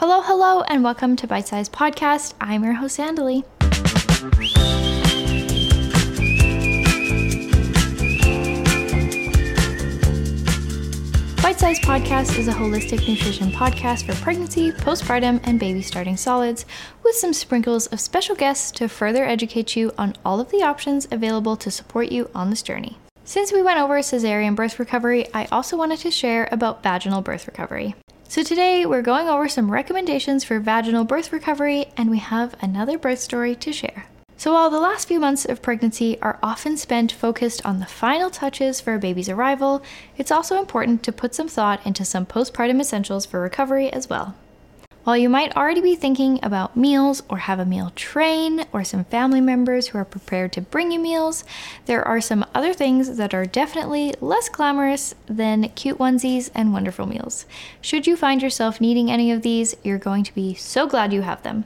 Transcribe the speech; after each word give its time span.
Hello, 0.00 0.22
hello, 0.22 0.62
and 0.68 0.84
welcome 0.84 1.16
to 1.16 1.26
Bite 1.26 1.48
Sized 1.48 1.72
Podcast. 1.72 2.34
I'm 2.40 2.62
your 2.62 2.74
host, 2.74 3.00
Andalee. 3.00 3.42
Bite 11.42 11.58
Sized 11.58 11.82
Podcast 11.82 12.38
is 12.38 12.46
a 12.46 12.52
holistic 12.52 13.08
nutrition 13.08 13.50
podcast 13.50 14.06
for 14.06 14.14
pregnancy, 14.22 14.70
postpartum, 14.70 15.40
and 15.42 15.58
baby 15.58 15.82
starting 15.82 16.16
solids, 16.16 16.64
with 17.02 17.16
some 17.16 17.32
sprinkles 17.32 17.88
of 17.88 17.98
special 17.98 18.36
guests 18.36 18.70
to 18.70 18.88
further 18.88 19.24
educate 19.24 19.74
you 19.74 19.90
on 19.98 20.14
all 20.24 20.38
of 20.38 20.52
the 20.52 20.62
options 20.62 21.08
available 21.10 21.56
to 21.56 21.72
support 21.72 22.12
you 22.12 22.30
on 22.36 22.50
this 22.50 22.62
journey. 22.62 22.98
Since 23.24 23.52
we 23.52 23.62
went 23.62 23.80
over 23.80 23.98
cesarean 23.98 24.54
birth 24.54 24.78
recovery, 24.78 25.26
I 25.34 25.46
also 25.46 25.76
wanted 25.76 25.98
to 25.98 26.12
share 26.12 26.48
about 26.52 26.84
vaginal 26.84 27.20
birth 27.20 27.48
recovery. 27.48 27.96
So, 28.30 28.42
today 28.42 28.84
we're 28.84 29.00
going 29.00 29.26
over 29.26 29.48
some 29.48 29.70
recommendations 29.70 30.44
for 30.44 30.60
vaginal 30.60 31.04
birth 31.04 31.32
recovery, 31.32 31.86
and 31.96 32.10
we 32.10 32.18
have 32.18 32.54
another 32.60 32.98
birth 32.98 33.20
story 33.20 33.56
to 33.56 33.72
share. 33.72 34.04
So, 34.36 34.52
while 34.52 34.68
the 34.68 34.78
last 34.78 35.08
few 35.08 35.18
months 35.18 35.46
of 35.46 35.62
pregnancy 35.62 36.20
are 36.20 36.38
often 36.42 36.76
spent 36.76 37.10
focused 37.10 37.64
on 37.64 37.80
the 37.80 37.86
final 37.86 38.28
touches 38.28 38.82
for 38.82 38.94
a 38.94 38.98
baby's 38.98 39.30
arrival, 39.30 39.82
it's 40.18 40.30
also 40.30 40.58
important 40.58 41.02
to 41.04 41.10
put 41.10 41.34
some 41.34 41.48
thought 41.48 41.84
into 41.86 42.04
some 42.04 42.26
postpartum 42.26 42.82
essentials 42.82 43.24
for 43.24 43.40
recovery 43.40 43.90
as 43.90 44.10
well. 44.10 44.34
While 45.08 45.16
you 45.16 45.30
might 45.30 45.56
already 45.56 45.80
be 45.80 45.96
thinking 45.96 46.38
about 46.42 46.76
meals 46.76 47.22
or 47.30 47.38
have 47.38 47.58
a 47.58 47.64
meal 47.64 47.92
train 47.96 48.66
or 48.74 48.84
some 48.84 49.04
family 49.04 49.40
members 49.40 49.86
who 49.86 49.96
are 49.96 50.04
prepared 50.04 50.52
to 50.52 50.60
bring 50.60 50.92
you 50.92 50.98
meals, 50.98 51.44
there 51.86 52.06
are 52.06 52.20
some 52.20 52.44
other 52.54 52.74
things 52.74 53.16
that 53.16 53.32
are 53.32 53.46
definitely 53.46 54.12
less 54.20 54.50
glamorous 54.50 55.14
than 55.24 55.70
cute 55.70 55.96
onesies 55.96 56.50
and 56.54 56.74
wonderful 56.74 57.06
meals. 57.06 57.46
Should 57.80 58.06
you 58.06 58.18
find 58.18 58.42
yourself 58.42 58.82
needing 58.82 59.10
any 59.10 59.32
of 59.32 59.40
these, 59.40 59.74
you're 59.82 59.96
going 59.96 60.24
to 60.24 60.34
be 60.34 60.52
so 60.52 60.86
glad 60.86 61.14
you 61.14 61.22
have 61.22 61.42
them. 61.42 61.64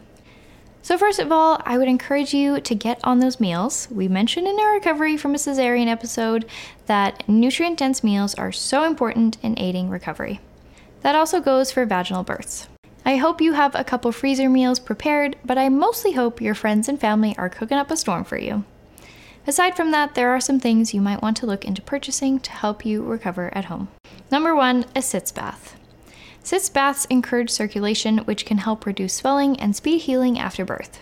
So, 0.80 0.96
first 0.96 1.18
of 1.18 1.32
all, 1.32 1.60
I 1.64 1.78
would 1.78 1.88
encourage 1.88 2.32
you 2.32 2.60
to 2.60 2.74
get 2.76 3.00
on 3.02 3.18
those 3.18 3.40
meals. 3.40 3.88
We 3.90 4.06
mentioned 4.06 4.46
in 4.46 4.60
our 4.60 4.74
recovery 4.74 5.16
from 5.16 5.34
a 5.34 5.38
cesarean 5.38 5.88
episode 5.88 6.48
that 6.86 7.28
nutrient 7.28 7.80
dense 7.80 8.04
meals 8.04 8.36
are 8.36 8.52
so 8.52 8.84
important 8.84 9.36
in 9.42 9.58
aiding 9.58 9.90
recovery. 9.90 10.38
That 11.00 11.16
also 11.16 11.40
goes 11.40 11.72
for 11.72 11.84
vaginal 11.84 12.22
births. 12.22 12.68
I 13.04 13.16
hope 13.16 13.40
you 13.40 13.54
have 13.54 13.74
a 13.74 13.82
couple 13.82 14.12
freezer 14.12 14.48
meals 14.48 14.78
prepared, 14.78 15.36
but 15.44 15.58
I 15.58 15.68
mostly 15.68 16.12
hope 16.12 16.40
your 16.40 16.54
friends 16.54 16.88
and 16.88 17.00
family 17.00 17.34
are 17.36 17.48
cooking 17.48 17.76
up 17.76 17.90
a 17.90 17.96
storm 17.96 18.22
for 18.22 18.36
you. 18.38 18.64
Aside 19.44 19.74
from 19.74 19.90
that, 19.90 20.14
there 20.14 20.30
are 20.30 20.40
some 20.40 20.60
things 20.60 20.94
you 20.94 21.00
might 21.00 21.20
want 21.20 21.36
to 21.38 21.46
look 21.46 21.64
into 21.64 21.82
purchasing 21.82 22.38
to 22.40 22.52
help 22.52 22.86
you 22.86 23.02
recover 23.02 23.52
at 23.56 23.64
home. 23.64 23.88
Number 24.30 24.54
one, 24.54 24.84
a 24.94 25.02
sitz 25.02 25.32
bath. 25.32 25.76
Sitz 26.44 26.68
baths 26.68 27.04
encourage 27.06 27.50
circulation, 27.50 28.18
which 28.18 28.46
can 28.46 28.58
help 28.58 28.86
reduce 28.86 29.14
swelling 29.14 29.58
and 29.58 29.74
speed 29.74 30.02
healing 30.02 30.38
after 30.38 30.64
birth. 30.64 31.00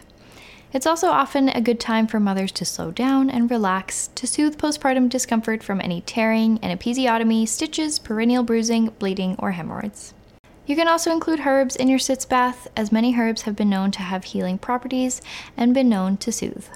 It's 0.73 0.87
also 0.87 1.09
often 1.09 1.51
a 1.51 1.61
good 1.61 1.81
time 1.81 2.07
for 2.07 2.19
mothers 2.19 2.53
to 2.53 2.65
slow 2.65 2.93
down 2.93 3.29
and 3.29 3.51
relax 3.51 4.09
to 4.15 4.27
soothe 4.27 4.57
postpartum 4.57 5.11
discomfort 5.11 5.63
from 5.63 5.81
any 5.81 6.01
tearing, 6.01 6.59
an 6.63 6.77
episiotomy, 6.77 7.47
stitches, 7.47 7.99
perineal 7.99 8.47
bruising, 8.47 8.87
bleeding, 8.99 9.37
or 9.39 9.51
hemorrhoids. 9.53 10.15
You 10.71 10.77
can 10.77 10.87
also 10.87 11.11
include 11.11 11.41
herbs 11.41 11.75
in 11.75 11.89
your 11.89 11.99
sitz 11.99 12.25
bath, 12.25 12.69
as 12.77 12.93
many 12.93 13.17
herbs 13.17 13.43
have 13.43 13.57
been 13.57 13.69
known 13.69 13.91
to 13.91 14.03
have 14.03 14.23
healing 14.23 14.57
properties 14.57 15.21
and 15.57 15.75
been 15.75 15.89
known 15.89 16.17
to 16.19 16.31
soothe. 16.31 16.69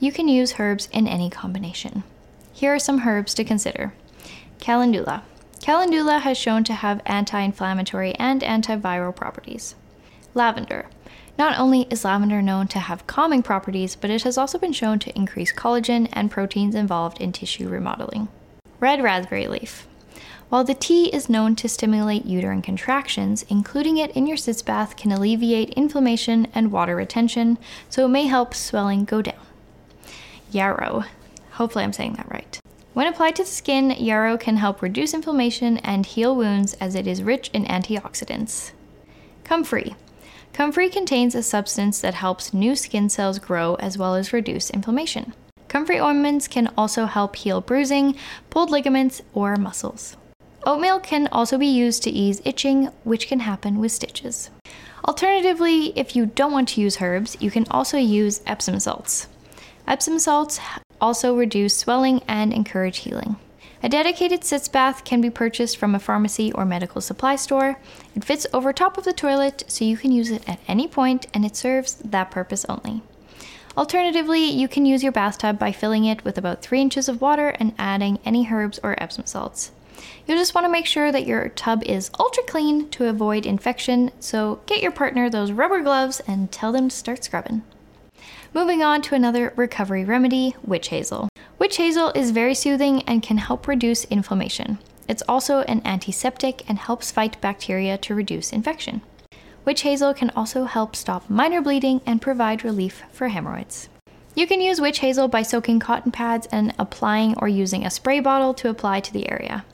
You 0.00 0.10
can 0.12 0.28
use 0.28 0.54
herbs 0.58 0.88
in 0.92 1.06
any 1.06 1.28
combination. 1.28 2.04
Here 2.54 2.74
are 2.74 2.78
some 2.78 3.06
herbs 3.06 3.34
to 3.34 3.44
consider 3.44 3.92
Calendula. 4.60 5.24
Calendula 5.60 6.20
has 6.20 6.38
shown 6.38 6.64
to 6.64 6.72
have 6.72 7.02
anti 7.04 7.38
inflammatory 7.38 8.14
and 8.14 8.40
antiviral 8.40 9.14
properties. 9.14 9.74
Lavender. 10.32 10.86
Not 11.36 11.58
only 11.58 11.82
is 11.90 12.06
lavender 12.06 12.40
known 12.40 12.66
to 12.68 12.78
have 12.78 13.06
calming 13.06 13.42
properties, 13.42 13.94
but 13.94 14.08
it 14.08 14.22
has 14.22 14.38
also 14.38 14.56
been 14.56 14.72
shown 14.72 14.98
to 15.00 15.14
increase 15.14 15.52
collagen 15.52 16.08
and 16.14 16.30
proteins 16.30 16.74
involved 16.74 17.20
in 17.20 17.32
tissue 17.32 17.68
remodeling. 17.68 18.28
Red 18.80 19.02
raspberry 19.02 19.48
leaf. 19.48 19.86
While 20.52 20.64
the 20.64 20.74
tea 20.74 21.06
is 21.06 21.30
known 21.30 21.56
to 21.56 21.66
stimulate 21.66 22.26
uterine 22.26 22.60
contractions, 22.60 23.42
including 23.48 23.96
it 23.96 24.10
in 24.10 24.26
your 24.26 24.36
sitz 24.36 24.60
bath 24.60 24.96
can 24.96 25.10
alleviate 25.10 25.70
inflammation 25.70 26.46
and 26.54 26.70
water 26.70 26.94
retention, 26.94 27.56
so 27.88 28.04
it 28.04 28.10
may 28.10 28.26
help 28.26 28.52
swelling 28.52 29.06
go 29.06 29.22
down. 29.22 29.40
Yarrow. 30.50 31.04
Hopefully, 31.52 31.84
I'm 31.84 31.94
saying 31.94 32.16
that 32.16 32.30
right. 32.30 32.60
When 32.92 33.06
applied 33.06 33.34
to 33.36 33.44
the 33.44 33.48
skin, 33.48 33.92
yarrow 33.92 34.36
can 34.36 34.58
help 34.58 34.82
reduce 34.82 35.14
inflammation 35.14 35.78
and 35.78 36.04
heal 36.04 36.36
wounds 36.36 36.74
as 36.74 36.94
it 36.94 37.06
is 37.06 37.22
rich 37.22 37.48
in 37.54 37.64
antioxidants. 37.64 38.72
Comfrey. 39.44 39.96
Comfrey 40.52 40.90
contains 40.90 41.34
a 41.34 41.42
substance 41.42 41.98
that 42.02 42.12
helps 42.12 42.52
new 42.52 42.76
skin 42.76 43.08
cells 43.08 43.38
grow 43.38 43.76
as 43.76 43.96
well 43.96 44.14
as 44.14 44.34
reduce 44.34 44.68
inflammation. 44.68 45.32
Comfrey 45.68 45.98
ointments 45.98 46.46
can 46.46 46.68
also 46.76 47.06
help 47.06 47.36
heal 47.36 47.62
bruising, 47.62 48.14
pulled 48.50 48.68
ligaments, 48.68 49.22
or 49.32 49.56
muscles. 49.56 50.18
Oatmeal 50.64 51.00
can 51.00 51.26
also 51.32 51.58
be 51.58 51.66
used 51.66 52.04
to 52.04 52.10
ease 52.10 52.40
itching, 52.44 52.86
which 53.02 53.26
can 53.26 53.40
happen 53.40 53.80
with 53.80 53.90
stitches. 53.90 54.50
Alternatively, 55.04 55.86
if 55.98 56.14
you 56.14 56.26
don't 56.26 56.52
want 56.52 56.68
to 56.70 56.80
use 56.80 57.02
herbs, 57.02 57.36
you 57.40 57.50
can 57.50 57.66
also 57.68 57.96
use 57.96 58.42
Epsom 58.46 58.78
salts. 58.78 59.26
Epsom 59.88 60.20
salts 60.20 60.60
also 61.00 61.34
reduce 61.36 61.76
swelling 61.76 62.22
and 62.28 62.52
encourage 62.52 62.98
healing. 62.98 63.34
A 63.82 63.88
dedicated 63.88 64.44
sitz 64.44 64.68
bath 64.68 65.02
can 65.02 65.20
be 65.20 65.30
purchased 65.30 65.76
from 65.76 65.96
a 65.96 65.98
pharmacy 65.98 66.52
or 66.52 66.64
medical 66.64 67.00
supply 67.00 67.34
store. 67.34 67.78
It 68.14 68.22
fits 68.22 68.46
over 68.54 68.72
top 68.72 68.96
of 68.96 69.02
the 69.02 69.12
toilet, 69.12 69.64
so 69.66 69.84
you 69.84 69.96
can 69.96 70.12
use 70.12 70.30
it 70.30 70.48
at 70.48 70.60
any 70.68 70.86
point 70.86 71.26
and 71.34 71.44
it 71.44 71.56
serves 71.56 71.96
that 71.96 72.30
purpose 72.30 72.64
only. 72.68 73.02
Alternatively, 73.76 74.44
you 74.44 74.68
can 74.68 74.86
use 74.86 75.02
your 75.02 75.10
bathtub 75.10 75.58
by 75.58 75.72
filling 75.72 76.04
it 76.04 76.24
with 76.24 76.38
about 76.38 76.62
3 76.62 76.80
inches 76.80 77.08
of 77.08 77.20
water 77.20 77.48
and 77.48 77.74
adding 77.76 78.20
any 78.24 78.46
herbs 78.52 78.78
or 78.84 79.02
Epsom 79.02 79.26
salts. 79.26 79.72
You'll 80.26 80.38
just 80.38 80.54
want 80.54 80.64
to 80.64 80.72
make 80.72 80.86
sure 80.86 81.12
that 81.12 81.26
your 81.26 81.48
tub 81.50 81.82
is 81.84 82.10
ultra 82.18 82.42
clean 82.44 82.88
to 82.90 83.08
avoid 83.08 83.46
infection, 83.46 84.10
so 84.20 84.60
get 84.66 84.82
your 84.82 84.92
partner 84.92 85.28
those 85.28 85.52
rubber 85.52 85.80
gloves 85.80 86.20
and 86.26 86.50
tell 86.50 86.72
them 86.72 86.88
to 86.88 86.96
start 86.96 87.24
scrubbing. 87.24 87.62
Moving 88.54 88.82
on 88.82 89.02
to 89.02 89.14
another 89.14 89.52
recovery 89.56 90.04
remedy 90.04 90.54
witch 90.62 90.88
hazel. 90.88 91.28
Witch 91.58 91.76
hazel 91.76 92.10
is 92.14 92.30
very 92.30 92.54
soothing 92.54 93.02
and 93.02 93.22
can 93.22 93.38
help 93.38 93.66
reduce 93.66 94.04
inflammation. 94.04 94.78
It's 95.08 95.22
also 95.28 95.60
an 95.62 95.82
antiseptic 95.84 96.68
and 96.68 96.78
helps 96.78 97.10
fight 97.10 97.40
bacteria 97.40 97.98
to 97.98 98.14
reduce 98.14 98.52
infection. 98.52 99.02
Witch 99.64 99.82
hazel 99.82 100.12
can 100.12 100.30
also 100.30 100.64
help 100.64 100.96
stop 100.96 101.30
minor 101.30 101.60
bleeding 101.60 102.00
and 102.04 102.20
provide 102.20 102.64
relief 102.64 103.02
for 103.12 103.28
hemorrhoids. 103.28 103.88
You 104.34 104.46
can 104.46 104.60
use 104.60 104.80
witch 104.80 105.00
hazel 105.00 105.28
by 105.28 105.42
soaking 105.42 105.78
cotton 105.80 106.10
pads 106.10 106.46
and 106.50 106.74
applying 106.78 107.34
or 107.38 107.48
using 107.48 107.84
a 107.84 107.90
spray 107.90 108.20
bottle 108.20 108.54
to 108.54 108.70
apply 108.70 109.00
to 109.00 109.12
the 109.12 109.30
area. 109.30 109.64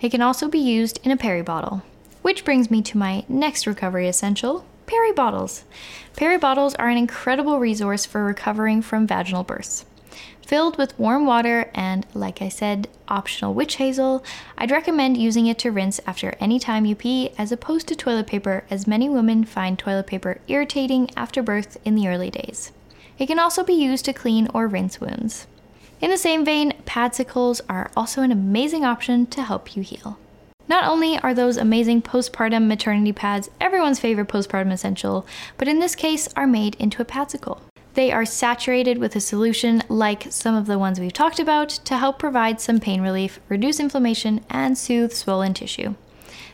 It 0.00 0.10
can 0.10 0.22
also 0.22 0.48
be 0.48 0.58
used 0.58 1.00
in 1.02 1.10
a 1.10 1.16
peri 1.16 1.42
bottle. 1.42 1.82
Which 2.22 2.44
brings 2.44 2.70
me 2.70 2.82
to 2.82 2.98
my 2.98 3.24
next 3.28 3.66
recovery 3.66 4.08
essential 4.08 4.64
peri 4.86 5.12
bottles. 5.12 5.64
Peri 6.16 6.38
bottles 6.38 6.74
are 6.76 6.88
an 6.88 6.96
incredible 6.96 7.58
resource 7.58 8.04
for 8.04 8.24
recovering 8.24 8.82
from 8.82 9.06
vaginal 9.06 9.44
births. 9.44 9.84
Filled 10.46 10.76
with 10.76 10.98
warm 10.98 11.24
water 11.24 11.70
and, 11.74 12.06
like 12.12 12.42
I 12.42 12.50
said, 12.50 12.86
optional 13.08 13.54
witch 13.54 13.76
hazel, 13.76 14.22
I'd 14.58 14.70
recommend 14.70 15.16
using 15.16 15.46
it 15.46 15.58
to 15.60 15.70
rinse 15.70 16.00
after 16.06 16.36
any 16.38 16.58
time 16.58 16.84
you 16.84 16.94
pee 16.94 17.30
as 17.38 17.50
opposed 17.50 17.88
to 17.88 17.96
toilet 17.96 18.26
paper, 18.26 18.64
as 18.70 18.86
many 18.86 19.08
women 19.08 19.44
find 19.44 19.78
toilet 19.78 20.06
paper 20.06 20.40
irritating 20.46 21.10
after 21.16 21.42
birth 21.42 21.78
in 21.84 21.94
the 21.94 22.08
early 22.08 22.30
days. 22.30 22.72
It 23.18 23.26
can 23.26 23.38
also 23.38 23.64
be 23.64 23.72
used 23.72 24.04
to 24.04 24.12
clean 24.12 24.48
or 24.52 24.68
rinse 24.68 25.00
wounds. 25.00 25.46
In 26.04 26.10
the 26.10 26.18
same 26.18 26.44
vein, 26.44 26.74
padsicles 26.84 27.62
are 27.66 27.90
also 27.96 28.20
an 28.20 28.30
amazing 28.30 28.84
option 28.84 29.24
to 29.28 29.42
help 29.42 29.74
you 29.74 29.82
heal. 29.82 30.18
Not 30.68 30.84
only 30.84 31.18
are 31.20 31.32
those 31.32 31.56
amazing 31.56 32.02
postpartum 32.02 32.66
maternity 32.66 33.14
pads 33.14 33.48
everyone's 33.58 34.00
favorite 34.00 34.28
postpartum 34.28 34.70
essential, 34.70 35.26
but 35.56 35.66
in 35.66 35.78
this 35.78 35.94
case 35.94 36.28
are 36.36 36.46
made 36.46 36.74
into 36.74 37.00
a 37.00 37.06
padsicle. 37.06 37.60
They 37.94 38.12
are 38.12 38.26
saturated 38.26 38.98
with 38.98 39.16
a 39.16 39.20
solution 39.20 39.82
like 39.88 40.26
some 40.28 40.54
of 40.54 40.66
the 40.66 40.78
ones 40.78 41.00
we've 41.00 41.10
talked 41.10 41.38
about 41.38 41.70
to 41.70 41.96
help 41.96 42.18
provide 42.18 42.60
some 42.60 42.80
pain 42.80 43.00
relief, 43.00 43.40
reduce 43.48 43.80
inflammation, 43.80 44.44
and 44.50 44.76
soothe 44.76 45.14
swollen 45.14 45.54
tissue. 45.54 45.94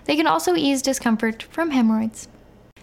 They 0.04 0.14
can 0.14 0.28
also 0.28 0.54
ease 0.54 0.80
discomfort 0.80 1.42
from 1.42 1.72
hemorrhoids. 1.72 2.28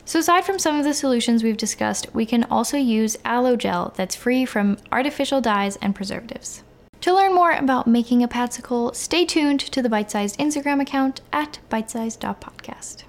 So, 0.07 0.19
aside 0.19 0.45
from 0.45 0.57
some 0.57 0.80
of 0.80 0.86
the 0.86 0.94
solutions 0.94 1.44
we've 1.44 1.57
discussed, 1.57 2.07
we 2.13 2.25
can 2.25 2.45
also 2.45 2.77
use 2.77 3.18
aloe 3.25 3.57
gel 3.57 3.94
that's 3.98 4.15
free 4.15 4.45
from 4.45 4.77
artificial 4.89 5.42
dyes 5.42 5.75
and 5.81 5.94
preservatives. 5.94 6.63
To 7.01 7.13
learn 7.13 7.36
more 7.36 7.51
about 7.51 7.88
making 7.88 8.24
a 8.24 8.30
padsicle, 8.30 8.95
stay 8.95 9.25
tuned 9.25 9.59
to 9.59 9.81
the 9.81 9.89
Bite 9.89 10.09
Sized 10.09 10.39
Instagram 10.39 10.81
account 10.81 11.19
at 11.33 11.59
bitesized.podcast. 11.69 13.04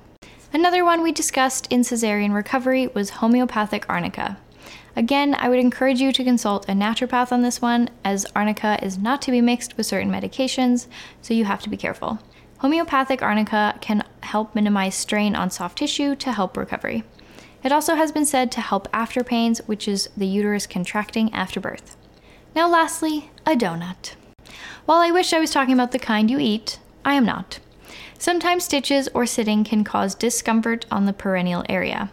Another 0.53 0.85
one 0.85 1.05
we 1.05 1.13
discussed 1.13 1.69
in 1.71 1.83
cesarean 1.83 2.35
recovery 2.35 2.89
was 2.89 3.11
homeopathic 3.11 3.89
arnica. 3.89 4.37
Again, 4.97 5.37
I 5.39 5.49
would 5.49 5.61
encourage 5.61 6.01
you 6.01 6.11
to 6.11 6.25
consult 6.25 6.69
a 6.69 6.73
naturopath 6.73 7.31
on 7.31 7.43
this 7.43 7.63
one, 7.63 7.91
as 8.05 8.27
arnica 8.35 8.77
is 8.83 8.99
not 8.99 9.23
to 9.23 9.31
be 9.31 9.41
mixed 9.41 9.77
with 9.77 9.87
certain 9.87 10.11
medications, 10.11 10.89
so 11.23 11.33
you 11.33 11.45
have 11.45 11.63
to 11.63 11.71
be 11.71 11.77
careful. 11.77 12.19
Homeopathic 12.59 13.23
arnica 13.23 13.79
can 13.81 14.03
help 14.23 14.55
minimize 14.55 14.97
strain 14.97 15.37
on 15.37 15.51
soft 15.51 15.79
tissue 15.79 16.17
to 16.17 16.33
help 16.33 16.57
recovery. 16.57 17.05
It 17.63 17.71
also 17.71 17.95
has 17.95 18.11
been 18.11 18.27
said 18.27 18.51
to 18.53 18.61
help 18.61 18.89
after 18.93 19.23
pains, 19.23 19.61
which 19.67 19.87
is 19.87 20.09
the 20.17 20.27
uterus 20.27 20.67
contracting 20.67 21.33
after 21.33 21.61
birth. 21.61 21.97
Now, 22.55 22.69
lastly, 22.69 23.31
a 23.47 23.53
donut. 23.53 24.15
While 24.87 24.99
I 24.99 25.11
wish 25.11 25.33
I 25.33 25.39
was 25.39 25.51
talking 25.51 25.75
about 25.75 25.93
the 25.93 25.99
kind 25.99 26.31
you 26.31 26.39
eat, 26.39 26.79
I 27.05 27.15
am 27.15 27.25
not. 27.25 27.61
Sometimes 28.19 28.65
stitches 28.65 29.09
or 29.15 29.27
sitting 29.27 29.63
can 29.63 29.85
cause 29.85 30.15
discomfort 30.17 30.85
on 30.91 31.05
the 31.05 31.13
perineal 31.13 31.65
area. 31.69 32.11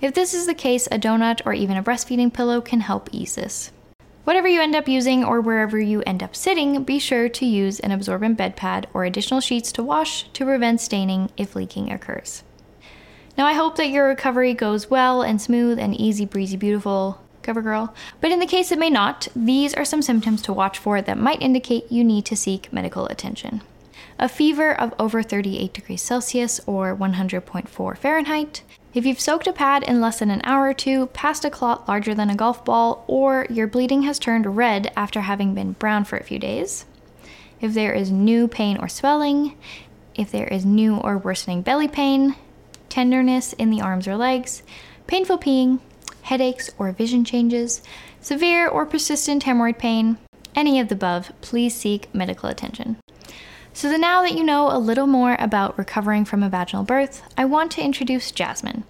If 0.00 0.14
this 0.14 0.34
is 0.34 0.46
the 0.46 0.54
case, 0.54 0.88
a 0.88 0.98
donut 0.98 1.40
or 1.46 1.52
even 1.52 1.76
a 1.76 1.82
breastfeeding 1.82 2.32
pillow 2.32 2.60
can 2.60 2.80
help 2.80 3.08
ease 3.12 3.36
this. 3.36 3.70
Whatever 4.24 4.48
you 4.48 4.62
end 4.62 4.74
up 4.74 4.88
using 4.88 5.22
or 5.22 5.42
wherever 5.42 5.78
you 5.78 6.02
end 6.06 6.22
up 6.22 6.34
sitting, 6.34 6.82
be 6.82 6.98
sure 6.98 7.28
to 7.28 7.44
use 7.44 7.78
an 7.80 7.92
absorbent 7.92 8.38
bed 8.38 8.56
pad 8.56 8.86
or 8.94 9.04
additional 9.04 9.40
sheets 9.40 9.70
to 9.72 9.82
wash 9.82 10.26
to 10.32 10.46
prevent 10.46 10.80
staining 10.80 11.30
if 11.36 11.54
leaking 11.54 11.92
occurs. 11.92 12.42
Now, 13.36 13.46
I 13.46 13.52
hope 13.52 13.76
that 13.76 13.90
your 13.90 14.08
recovery 14.08 14.54
goes 14.54 14.88
well 14.88 15.20
and 15.20 15.42
smooth 15.42 15.78
and 15.78 15.94
easy 15.94 16.24
breezy 16.24 16.56
beautiful, 16.56 17.20
CoverGirl. 17.42 17.92
But 18.22 18.32
in 18.32 18.38
the 18.38 18.46
case 18.46 18.72
it 18.72 18.78
may 18.78 18.88
not, 18.88 19.28
these 19.36 19.74
are 19.74 19.84
some 19.84 20.00
symptoms 20.00 20.40
to 20.42 20.52
watch 20.54 20.78
for 20.78 21.02
that 21.02 21.18
might 21.18 21.42
indicate 21.42 21.92
you 21.92 22.02
need 22.02 22.24
to 22.26 22.36
seek 22.36 22.72
medical 22.72 23.06
attention. 23.06 23.60
A 24.18 24.28
fever 24.28 24.72
of 24.72 24.94
over 24.98 25.22
38 25.22 25.74
degrees 25.74 26.00
Celsius 26.00 26.60
or 26.66 26.96
100.4 26.96 27.98
Fahrenheit, 27.98 28.62
if 28.94 29.04
you've 29.04 29.20
soaked 29.20 29.48
a 29.48 29.52
pad 29.52 29.82
in 29.82 30.00
less 30.00 30.20
than 30.20 30.30
an 30.30 30.40
hour 30.44 30.68
or 30.68 30.74
two, 30.74 31.06
passed 31.06 31.44
a 31.44 31.50
clot 31.50 31.88
larger 31.88 32.14
than 32.14 32.30
a 32.30 32.36
golf 32.36 32.64
ball, 32.64 33.04
or 33.08 33.46
your 33.50 33.66
bleeding 33.66 34.02
has 34.02 34.20
turned 34.20 34.56
red 34.56 34.92
after 34.96 35.22
having 35.22 35.52
been 35.52 35.72
brown 35.72 36.04
for 36.04 36.16
a 36.16 36.22
few 36.22 36.38
days, 36.38 36.86
if 37.60 37.74
there 37.74 37.92
is 37.92 38.10
new 38.10 38.46
pain 38.46 38.76
or 38.78 38.88
swelling, 38.88 39.56
if 40.14 40.30
there 40.30 40.46
is 40.46 40.64
new 40.64 40.96
or 40.96 41.18
worsening 41.18 41.60
belly 41.60 41.88
pain, 41.88 42.36
tenderness 42.88 43.52
in 43.54 43.70
the 43.70 43.80
arms 43.80 44.06
or 44.06 44.16
legs, 44.16 44.62
painful 45.08 45.38
peeing, 45.38 45.80
headaches 46.22 46.70
or 46.78 46.92
vision 46.92 47.24
changes, 47.24 47.82
severe 48.20 48.68
or 48.68 48.86
persistent 48.86 49.42
hemorrhoid 49.42 49.76
pain, 49.76 50.16
any 50.54 50.78
of 50.78 50.88
the 50.88 50.94
above, 50.94 51.32
please 51.40 51.74
seek 51.74 52.14
medical 52.14 52.48
attention. 52.48 52.96
So, 53.76 53.88
that 53.88 53.98
now 53.98 54.22
that 54.22 54.36
you 54.36 54.44
know 54.44 54.70
a 54.70 54.78
little 54.78 55.08
more 55.08 55.36
about 55.40 55.76
recovering 55.76 56.24
from 56.24 56.44
a 56.44 56.48
vaginal 56.48 56.84
birth, 56.84 57.24
I 57.36 57.44
want 57.44 57.72
to 57.72 57.82
introduce 57.82 58.30
Jasmin. 58.30 58.84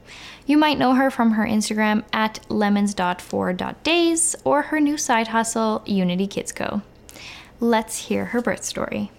You 0.44 0.58
might 0.58 0.78
know 0.78 0.92
her 0.92 1.10
from 1.10 1.32
her 1.32 1.46
Instagram 1.46 2.04
at 2.12 2.40
lemons.for.days 2.50 4.36
or 4.44 4.62
her 4.62 4.80
new 4.80 4.98
side 4.98 5.28
hustle, 5.28 5.82
Unity 5.86 6.26
Kids 6.26 6.52
Co. 6.52 6.82
Let's 7.60 7.96
hear 8.08 8.26
her 8.26 8.42
birth 8.42 8.62
story. 8.62 9.10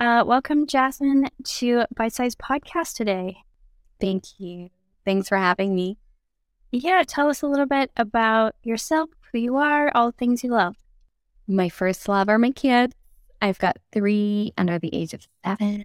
Uh, 0.00 0.24
welcome, 0.26 0.66
Jasmin, 0.66 1.28
to 1.44 1.84
Bite 1.94 2.14
Sized 2.14 2.38
Podcast 2.38 2.94
today. 2.94 3.36
Thank 4.00 4.40
you. 4.40 4.70
Thanks 5.04 5.28
for 5.28 5.36
having 5.36 5.74
me. 5.74 5.98
Yeah, 6.70 7.02
tell 7.06 7.28
us 7.28 7.42
a 7.42 7.46
little 7.46 7.66
bit 7.66 7.90
about 7.98 8.54
yourself, 8.62 9.10
who 9.30 9.38
you 9.38 9.56
are, 9.56 9.94
all 9.94 10.06
the 10.06 10.16
things 10.16 10.42
you 10.42 10.48
love. 10.48 10.76
My 11.46 11.68
first 11.68 12.08
love 12.08 12.30
are 12.30 12.38
my 12.38 12.50
kids. 12.50 12.94
I've 13.42 13.58
got 13.58 13.76
three 13.90 14.52
under 14.56 14.78
the 14.78 14.94
age 14.94 15.14
of 15.14 15.26
seven. 15.44 15.84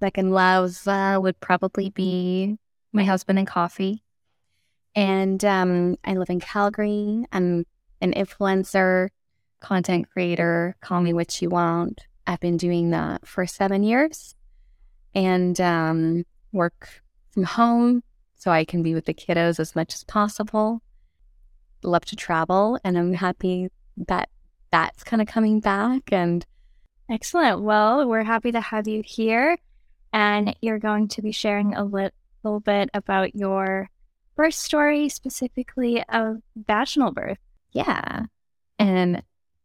Second 0.00 0.32
love 0.32 0.76
uh, 0.88 1.20
would 1.22 1.38
probably 1.38 1.90
be 1.90 2.58
my 2.92 3.04
husband 3.04 3.38
and 3.38 3.46
coffee. 3.46 4.02
And 4.96 5.42
um, 5.44 5.96
I 6.04 6.14
live 6.14 6.28
in 6.28 6.40
Calgary. 6.40 7.24
I'm 7.30 7.64
an 8.00 8.12
influencer, 8.14 9.10
content 9.60 10.10
creator, 10.10 10.74
call 10.80 11.00
me 11.00 11.12
what 11.12 11.40
you 11.40 11.50
want. 11.50 12.00
I've 12.26 12.40
been 12.40 12.56
doing 12.56 12.90
that 12.90 13.28
for 13.28 13.46
seven 13.46 13.84
years 13.84 14.34
and 15.14 15.60
um, 15.60 16.24
work 16.50 17.00
from 17.30 17.44
home 17.44 18.02
so 18.34 18.50
I 18.50 18.64
can 18.64 18.82
be 18.82 18.92
with 18.92 19.04
the 19.04 19.14
kiddos 19.14 19.60
as 19.60 19.76
much 19.76 19.94
as 19.94 20.02
possible. 20.02 20.82
Love 21.84 22.04
to 22.06 22.16
travel, 22.16 22.76
and 22.82 22.98
I'm 22.98 23.12
happy 23.12 23.68
that 24.08 24.30
that's 24.72 25.04
kind 25.04 25.22
of 25.22 25.28
coming 25.28 25.60
back 25.60 26.12
and 26.12 26.44
Excellent. 27.12 27.60
Well, 27.60 28.08
we're 28.08 28.22
happy 28.22 28.52
to 28.52 28.60
have 28.62 28.88
you 28.88 29.02
here. 29.04 29.58
And 30.14 30.56
you're 30.62 30.78
going 30.78 31.08
to 31.08 31.20
be 31.20 31.30
sharing 31.30 31.74
a 31.74 31.84
li- 31.84 32.08
little 32.42 32.60
bit 32.60 32.88
about 32.94 33.34
your 33.34 33.90
birth 34.34 34.54
story, 34.54 35.10
specifically 35.10 36.02
of 36.08 36.38
vaginal 36.56 37.12
birth. 37.12 37.36
Yeah. 37.72 38.22
And 38.78 39.22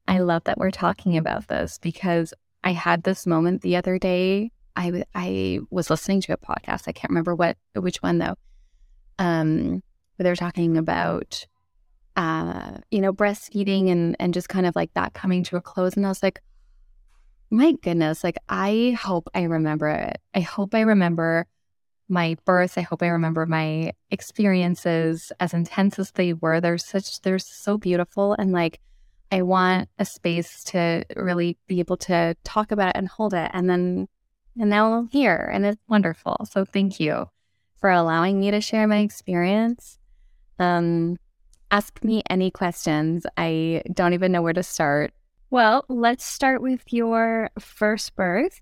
I 0.10 0.20
love 0.20 0.44
that 0.44 0.58
we're 0.58 0.72
talking 0.72 1.16
about 1.16 1.48
this 1.48 1.80
because 1.82 2.34
I 2.66 2.74
had 2.74 3.04
this 3.04 3.26
moment 3.26 3.62
the 3.62 3.78
other 3.78 3.98
day. 3.98 4.52
I, 4.76 5.06
I 5.16 5.60
was 5.70 5.90
listening 5.90 6.20
to 6.22 6.34
a 6.34 6.38
podcast. 6.38 6.90
I 6.90 6.92
can't 6.92 7.12
remember 7.12 7.34
what 7.34 7.56
which 7.76 8.04
one 8.04 8.18
though. 8.18 8.36
Um, 9.20 9.82
but 10.18 10.26
they 10.26 10.30
were 10.30 10.36
talking 10.36 10.78
about 10.78 11.48
uh, 12.18 12.80
you 12.92 13.00
know, 13.00 13.14
breastfeeding 13.14 13.90
and 13.90 14.18
and 14.20 14.34
just 14.34 14.50
kind 14.50 14.66
of 14.66 14.76
like 14.76 14.94
that 14.96 15.14
coming 15.14 15.46
to 15.46 15.56
a 15.56 15.62
close. 15.62 15.96
And 15.96 16.06
I 16.06 16.10
was 16.10 16.22
like, 16.22 16.42
my 17.50 17.74
goodness, 17.74 18.24
like 18.24 18.38
I 18.50 18.98
hope 19.00 19.30
I 19.34 19.44
remember 19.44 19.88
it. 19.88 20.20
I 20.34 20.42
hope 20.42 20.76
I 20.76 20.82
remember 20.82 21.48
my 22.10 22.38
birth. 22.46 22.78
I 22.78 22.82
hope 22.82 23.04
I 23.04 23.08
remember 23.08 23.46
my 23.46 23.94
experiences 24.12 25.32
as 25.40 25.54
intense 25.54 26.00
as 26.00 26.12
they 26.12 26.34
were. 26.34 26.62
They're 26.62 26.78
such, 26.78 27.22
they're 27.22 27.40
so 27.40 27.78
beautiful. 27.78 28.34
And 28.34 28.52
like, 28.52 28.80
I 29.32 29.42
want 29.42 29.90
a 30.00 30.06
space 30.06 30.64
to 30.66 31.04
really 31.16 31.58
be 31.68 31.80
able 31.80 31.98
to 31.98 32.36
talk 32.44 32.72
about 32.72 32.90
it 32.90 32.96
and 32.96 33.08
hold 33.10 33.34
it. 33.34 33.52
And 33.54 33.70
then, 33.70 34.08
and 34.60 34.70
now 34.70 34.94
I'm 34.94 35.10
here 35.10 35.50
and 35.52 35.66
it's 35.66 35.82
wonderful. 35.88 36.38
So 36.50 36.64
thank 36.64 37.00
you 37.00 37.30
for 37.80 37.90
allowing 37.90 38.40
me 38.40 38.52
to 38.52 38.62
share 38.62 38.88
my 38.88 39.00
experience. 39.00 40.00
Um, 40.60 41.18
ask 41.70 42.04
me 42.04 42.24
any 42.30 42.52
questions. 42.52 43.26
I 43.36 43.84
don't 43.94 44.14
even 44.14 44.32
know 44.32 44.42
where 44.42 44.54
to 44.54 44.64
start. 44.64 45.14
Well, 45.50 45.86
let's 45.88 46.26
start 46.26 46.62
with 46.62 46.82
your 46.92 47.50
first 47.58 48.16
birth. 48.16 48.60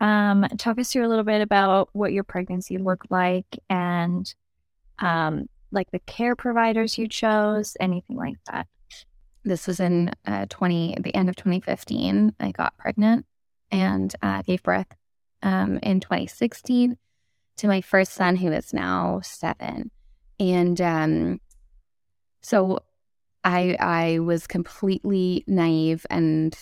Um, 0.00 0.46
talk 0.58 0.78
us 0.78 0.92
through 0.92 1.06
a 1.06 1.08
little 1.08 1.24
bit 1.24 1.40
about 1.40 1.90
what 1.92 2.12
your 2.12 2.24
pregnancy 2.24 2.76
looked 2.76 3.10
like 3.10 3.46
and 3.70 4.32
um, 4.98 5.48
like 5.70 5.90
the 5.92 6.00
care 6.00 6.34
providers 6.34 6.98
you 6.98 7.06
chose, 7.06 7.76
anything 7.78 8.16
like 8.16 8.36
that. 8.50 8.66
This 9.44 9.68
was 9.68 9.78
in 9.78 10.10
uh, 10.26 10.46
20, 10.48 10.96
the 11.00 11.14
end 11.14 11.28
of 11.28 11.36
2015. 11.36 12.34
I 12.40 12.50
got 12.50 12.76
pregnant 12.76 13.24
and 13.70 14.12
uh, 14.20 14.42
gave 14.42 14.62
birth 14.64 14.92
um, 15.42 15.78
in 15.84 16.00
2016 16.00 16.96
to 17.58 17.68
my 17.68 17.80
first 17.80 18.12
son, 18.12 18.34
who 18.36 18.50
is 18.50 18.74
now 18.74 19.20
seven. 19.22 19.92
And 20.40 20.80
um, 20.80 21.40
so 22.40 22.80
I 23.44 23.76
I 23.78 24.18
was 24.20 24.46
completely 24.46 25.44
naive 25.46 26.06
and 26.10 26.56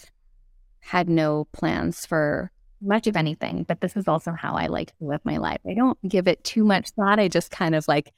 had 0.80 1.08
no 1.08 1.46
plans 1.52 2.06
for 2.06 2.50
much 2.80 3.06
of 3.06 3.16
anything. 3.16 3.64
But 3.64 3.80
this 3.80 3.96
is 3.96 4.06
also 4.06 4.32
how 4.32 4.54
I 4.54 4.66
like 4.66 4.88
to 4.98 5.04
live 5.04 5.20
my 5.24 5.38
life. 5.38 5.60
I 5.66 5.74
don't 5.74 5.98
give 6.08 6.28
it 6.28 6.44
too 6.44 6.64
much 6.64 6.90
thought. 6.90 7.18
I 7.18 7.28
just 7.28 7.50
kind 7.50 7.74
of 7.74 7.88
like 7.88 8.12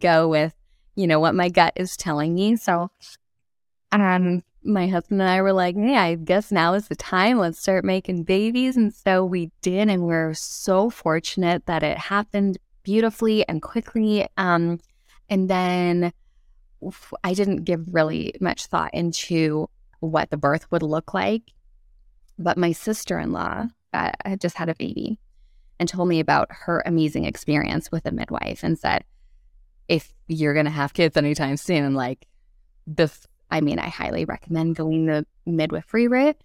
go 0.00 0.28
with, 0.28 0.54
you 0.94 1.06
know, 1.06 1.20
what 1.20 1.34
my 1.34 1.48
gut 1.48 1.72
is 1.76 1.96
telling 1.96 2.34
me. 2.34 2.56
So 2.56 2.90
um 3.92 4.42
my 4.64 4.86
husband 4.86 5.20
and 5.20 5.28
I 5.28 5.42
were 5.42 5.52
like, 5.52 5.76
yeah, 5.78 6.02
I 6.02 6.14
guess 6.14 6.50
now 6.50 6.74
is 6.74 6.88
the 6.88 6.96
time. 6.96 7.38
Let's 7.38 7.58
start 7.60 7.84
making 7.84 8.22
babies. 8.24 8.76
And 8.76 8.94
so 8.94 9.24
we 9.24 9.50
did. 9.60 9.90
And 9.90 10.04
we're 10.04 10.34
so 10.34 10.88
fortunate 10.88 11.66
that 11.66 11.82
it 11.82 11.98
happened 11.98 12.56
beautifully 12.82 13.46
and 13.46 13.60
quickly. 13.60 14.26
Um, 14.36 14.80
and 15.28 15.50
then 15.50 16.12
I 17.22 17.34
didn't 17.34 17.64
give 17.64 17.94
really 17.94 18.34
much 18.40 18.66
thought 18.66 18.94
into 18.94 19.68
what 20.00 20.30
the 20.30 20.36
birth 20.36 20.70
would 20.70 20.82
look 20.82 21.14
like. 21.14 21.42
But 22.38 22.58
my 22.58 22.72
sister 22.72 23.18
in 23.18 23.32
law 23.32 23.66
uh, 23.92 24.10
had 24.24 24.40
just 24.40 24.56
had 24.56 24.68
a 24.68 24.74
baby 24.74 25.18
and 25.78 25.88
told 25.88 26.08
me 26.08 26.20
about 26.20 26.48
her 26.50 26.82
amazing 26.84 27.24
experience 27.24 27.90
with 27.90 28.06
a 28.06 28.12
midwife 28.12 28.62
and 28.62 28.78
said, 28.78 29.04
if 29.88 30.12
you're 30.28 30.54
going 30.54 30.66
to 30.66 30.70
have 30.70 30.94
kids 30.94 31.16
anytime 31.16 31.56
soon, 31.56 31.94
like 31.94 32.26
this, 32.86 33.26
I 33.50 33.60
mean, 33.60 33.78
I 33.78 33.88
highly 33.88 34.24
recommend 34.24 34.76
going 34.76 35.06
the 35.06 35.26
midwifery 35.46 36.08
route. 36.08 36.40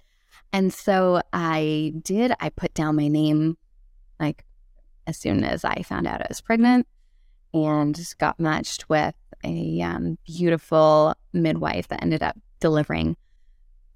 And 0.51 0.73
so 0.73 1.21
I 1.31 1.93
did. 2.01 2.33
I 2.39 2.49
put 2.49 2.73
down 2.73 2.95
my 2.95 3.07
name 3.07 3.57
like 4.19 4.45
as 5.07 5.17
soon 5.17 5.43
as 5.43 5.63
I 5.63 5.81
found 5.81 6.07
out 6.07 6.21
I 6.21 6.27
was 6.29 6.41
pregnant 6.41 6.87
and 7.53 7.99
got 8.19 8.39
matched 8.39 8.89
with 8.89 9.15
a 9.43 9.81
um, 9.81 10.17
beautiful 10.25 11.15
midwife 11.33 11.87
that 11.89 12.01
ended 12.01 12.23
up 12.23 12.37
delivering 12.59 13.15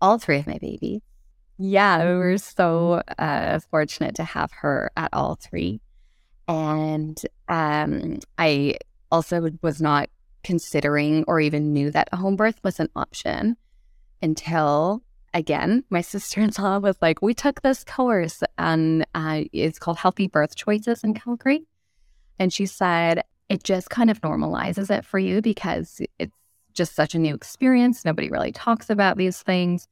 all 0.02 0.18
three 0.18 0.38
of 0.38 0.48
my 0.48 0.58
babies. 0.58 1.02
Yeah, 1.58 2.06
we 2.06 2.16
were 2.16 2.38
so 2.38 3.04
uh, 3.18 3.60
fortunate 3.72 4.16
to 4.16 4.24
have 4.24 4.52
her 4.52 4.92
at 4.98 5.10
all 5.14 5.36
three. 5.36 5.82
And 6.48 7.20
um, 7.48 8.20
I 8.38 8.78
also 9.12 9.50
was 9.62 9.82
not 9.82 10.10
considering 10.44 11.24
or 11.28 11.40
even 11.40 11.72
knew 11.72 11.92
that 11.92 12.10
a 12.12 12.18
home 12.18 12.36
birth 12.36 12.60
was 12.64 12.80
an 12.80 12.90
option 12.96 13.56
until 14.22 15.04
again, 15.34 15.84
my 15.90 16.02
sister 16.14 16.42
in 16.42 16.52
law 16.58 16.80
was 16.80 16.98
like, 17.02 17.22
We 17.22 17.34
took 17.34 17.62
this 17.62 17.84
course 17.84 18.44
and 18.58 19.06
uh, 19.16 19.44
it's 19.52 19.80
called 19.80 19.98
Healthy 19.98 20.28
Birth 20.28 20.56
Choices 20.56 21.04
in 21.04 21.14
Calgary. 21.14 21.66
And 22.40 22.52
she 22.52 22.66
said, 22.66 23.24
It 23.50 23.64
just 23.64 23.90
kind 23.90 24.10
of 24.10 24.22
normalizes 24.22 24.90
it 24.90 25.06
for 25.06 25.20
you 25.20 25.42
because 25.42 26.02
it's 26.20 26.36
just 26.74 26.96
such 26.96 27.14
a 27.14 27.20
new 27.20 27.36
experience. 27.36 28.04
Nobody 28.06 28.30
really 28.30 28.52
talks 28.52 28.90
about 28.90 29.18
these 29.18 29.42
things. 29.42 29.88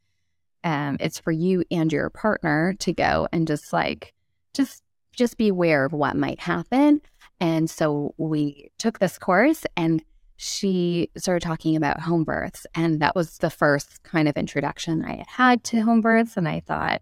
Um, 0.64 0.98
it's 1.00 1.20
for 1.20 1.32
you 1.32 1.64
and 1.72 1.92
your 1.92 2.10
partner 2.10 2.74
to 2.80 2.94
go 2.94 3.28
and 3.32 3.48
just 3.48 3.74
like, 3.74 4.14
just 4.54 4.84
just 5.14 5.38
be 5.38 5.50
aware 5.50 5.86
of 5.86 5.94
what 5.94 6.16
might 6.16 6.40
happen. 6.40 7.02
And 7.40 7.70
so 7.70 8.14
we 8.18 8.72
took 8.78 9.00
this 9.00 9.18
course 9.18 9.66
and 9.76 10.04
she 10.38 11.10
started 11.18 11.46
talking 11.46 11.76
about 11.76 12.00
home 12.00 12.24
births. 12.24 12.66
And 12.74 13.00
that 13.02 13.16
was 13.16 13.38
the 13.38 13.50
first 13.50 14.04
kind 14.04 14.28
of 14.28 14.38
introduction 14.38 15.04
I 15.06 15.26
had 15.28 15.64
to 15.66 15.82
home 15.82 16.02
births. 16.02 16.38
And 16.38 16.48
I 16.48 16.62
thought 16.62 17.02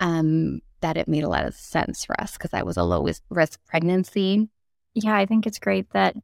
um, 0.00 0.60
that 0.80 0.96
it 0.96 1.08
made 1.08 1.24
a 1.24 1.28
lot 1.28 1.44
of 1.44 1.54
sense 1.54 2.04
for 2.04 2.18
us 2.20 2.34
because 2.34 2.54
I 2.54 2.62
was 2.62 2.76
a 2.76 2.84
low 2.84 3.06
risk 3.28 3.60
pregnancy. 3.66 4.48
Yeah, 5.00 5.16
I 5.16 5.26
think 5.26 5.46
it's 5.46 5.58
great 5.58 5.90
that 5.92 6.16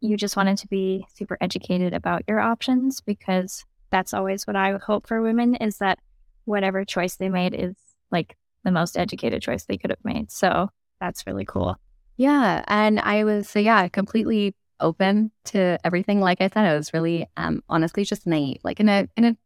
you 0.00 0.16
just 0.16 0.36
wanted 0.36 0.58
to 0.58 0.68
be 0.68 1.06
super 1.14 1.38
educated 1.40 1.94
about 1.94 2.22
your 2.26 2.40
options 2.40 3.00
because 3.00 3.64
that's 3.90 4.12
always 4.12 4.46
what 4.46 4.56
I 4.56 4.76
hope 4.78 5.06
for 5.06 5.22
women 5.22 5.54
is 5.54 5.78
that 5.78 6.00
whatever 6.44 6.84
choice 6.84 7.16
they 7.16 7.28
made 7.28 7.54
is 7.54 7.76
like 8.10 8.36
the 8.64 8.72
most 8.72 8.98
educated 8.98 9.42
choice 9.42 9.64
they 9.64 9.78
could 9.78 9.90
have 9.90 10.04
made. 10.04 10.32
So 10.32 10.70
that's 11.00 11.26
really 11.26 11.44
cool. 11.44 11.76
Yeah. 12.16 12.64
And 12.66 12.98
I 12.98 13.22
was, 13.22 13.48
so 13.48 13.60
yeah, 13.60 13.86
completely 13.88 14.56
open 14.80 15.30
to 15.44 15.78
everything. 15.84 16.20
Like 16.20 16.40
I 16.40 16.48
said, 16.48 16.66
I 16.66 16.74
was 16.74 16.92
really, 16.92 17.28
um, 17.36 17.62
honestly 17.68 18.04
just 18.04 18.26
naive, 18.26 18.60
like 18.64 18.80
in 18.80 18.88
a, 18.88 19.08
in 19.16 19.24
a 19.24 19.36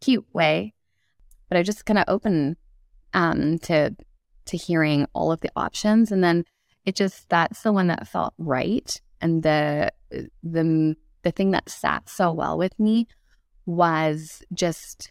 cute 0.00 0.26
way, 0.32 0.72
but 1.50 1.58
I 1.58 1.62
just 1.62 1.84
kind 1.84 1.98
of 1.98 2.04
open, 2.08 2.56
um, 3.12 3.58
to, 3.60 3.94
to 4.46 4.56
hearing 4.56 5.06
all 5.12 5.30
of 5.30 5.40
the 5.40 5.50
options. 5.54 6.10
And 6.10 6.24
then 6.24 6.44
it 6.84 6.94
just, 6.96 7.28
that's 7.28 7.62
the 7.62 7.72
one 7.72 7.88
that 7.88 8.08
felt 8.08 8.34
right. 8.38 9.00
And 9.20 9.42
the, 9.42 9.92
the, 10.42 10.96
the 11.22 11.30
thing 11.30 11.52
that 11.52 11.68
sat 11.68 12.08
so 12.08 12.32
well 12.32 12.58
with 12.58 12.78
me 12.78 13.08
was 13.66 14.42
just 14.52 15.10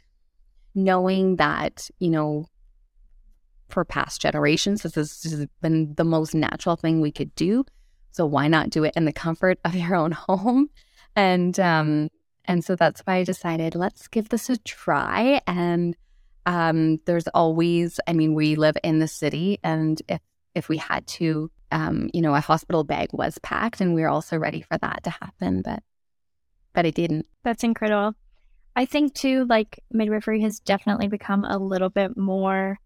knowing 0.76 1.38
that, 1.38 1.90
you 2.00 2.10
know, 2.10 2.48
for 3.74 3.84
past 3.84 4.22
generations. 4.22 4.84
This 4.84 5.24
has 5.24 5.48
been 5.62 5.96
the 5.96 6.04
most 6.04 6.36
natural 6.36 6.76
thing 6.76 7.02
we 7.02 7.12
could 7.12 7.34
do. 7.36 7.66
So 8.12 8.26
why 8.26 8.48
not 8.48 8.70
do 8.70 8.84
it 8.84 8.94
in 8.96 9.06
the 9.06 9.14
comfort 9.14 9.60
of 9.66 9.76
your 9.76 9.96
own 9.96 10.12
home? 10.12 10.70
And 11.16 11.60
um, 11.60 12.10
and 12.46 12.64
so 12.64 12.76
that's 12.76 13.02
why 13.02 13.16
I 13.16 13.24
decided 13.24 13.76
let's 13.76 14.08
give 14.08 14.30
this 14.30 14.50
a 14.50 14.58
try. 14.58 15.42
And 15.48 15.96
um, 16.46 17.00
there's 17.06 17.28
always, 17.30 18.00
I 18.08 18.14
mean, 18.14 18.36
we 18.36 18.56
live 18.56 18.76
in 18.84 19.00
the 19.00 19.08
city, 19.08 19.60
and 19.64 20.02
if 20.08 20.20
if 20.56 20.70
we 20.70 20.78
had 20.78 21.06
to, 21.08 21.50
um, 21.72 22.10
you 22.14 22.22
know, 22.22 22.36
a 22.36 22.40
hospital 22.40 22.84
bag 22.84 23.10
was 23.12 23.38
packed, 23.40 23.82
and 23.82 23.94
we 23.94 24.02
were 24.02 24.10
also 24.10 24.38
ready 24.38 24.62
for 24.62 24.78
that 24.78 25.04
to 25.04 25.10
happen, 25.10 25.62
but 25.62 25.82
but 26.74 26.86
it 26.86 26.96
didn't. 26.96 27.28
That's 27.44 27.64
incredible. 27.64 28.16
I 28.76 28.86
think 28.86 29.14
too, 29.14 29.46
like 29.46 29.80
midwifery 29.92 30.42
has 30.42 30.60
definitely 30.60 31.08
become 31.08 31.46
a 31.46 31.58
little 31.58 31.90
bit 31.90 32.18
more 32.18 32.80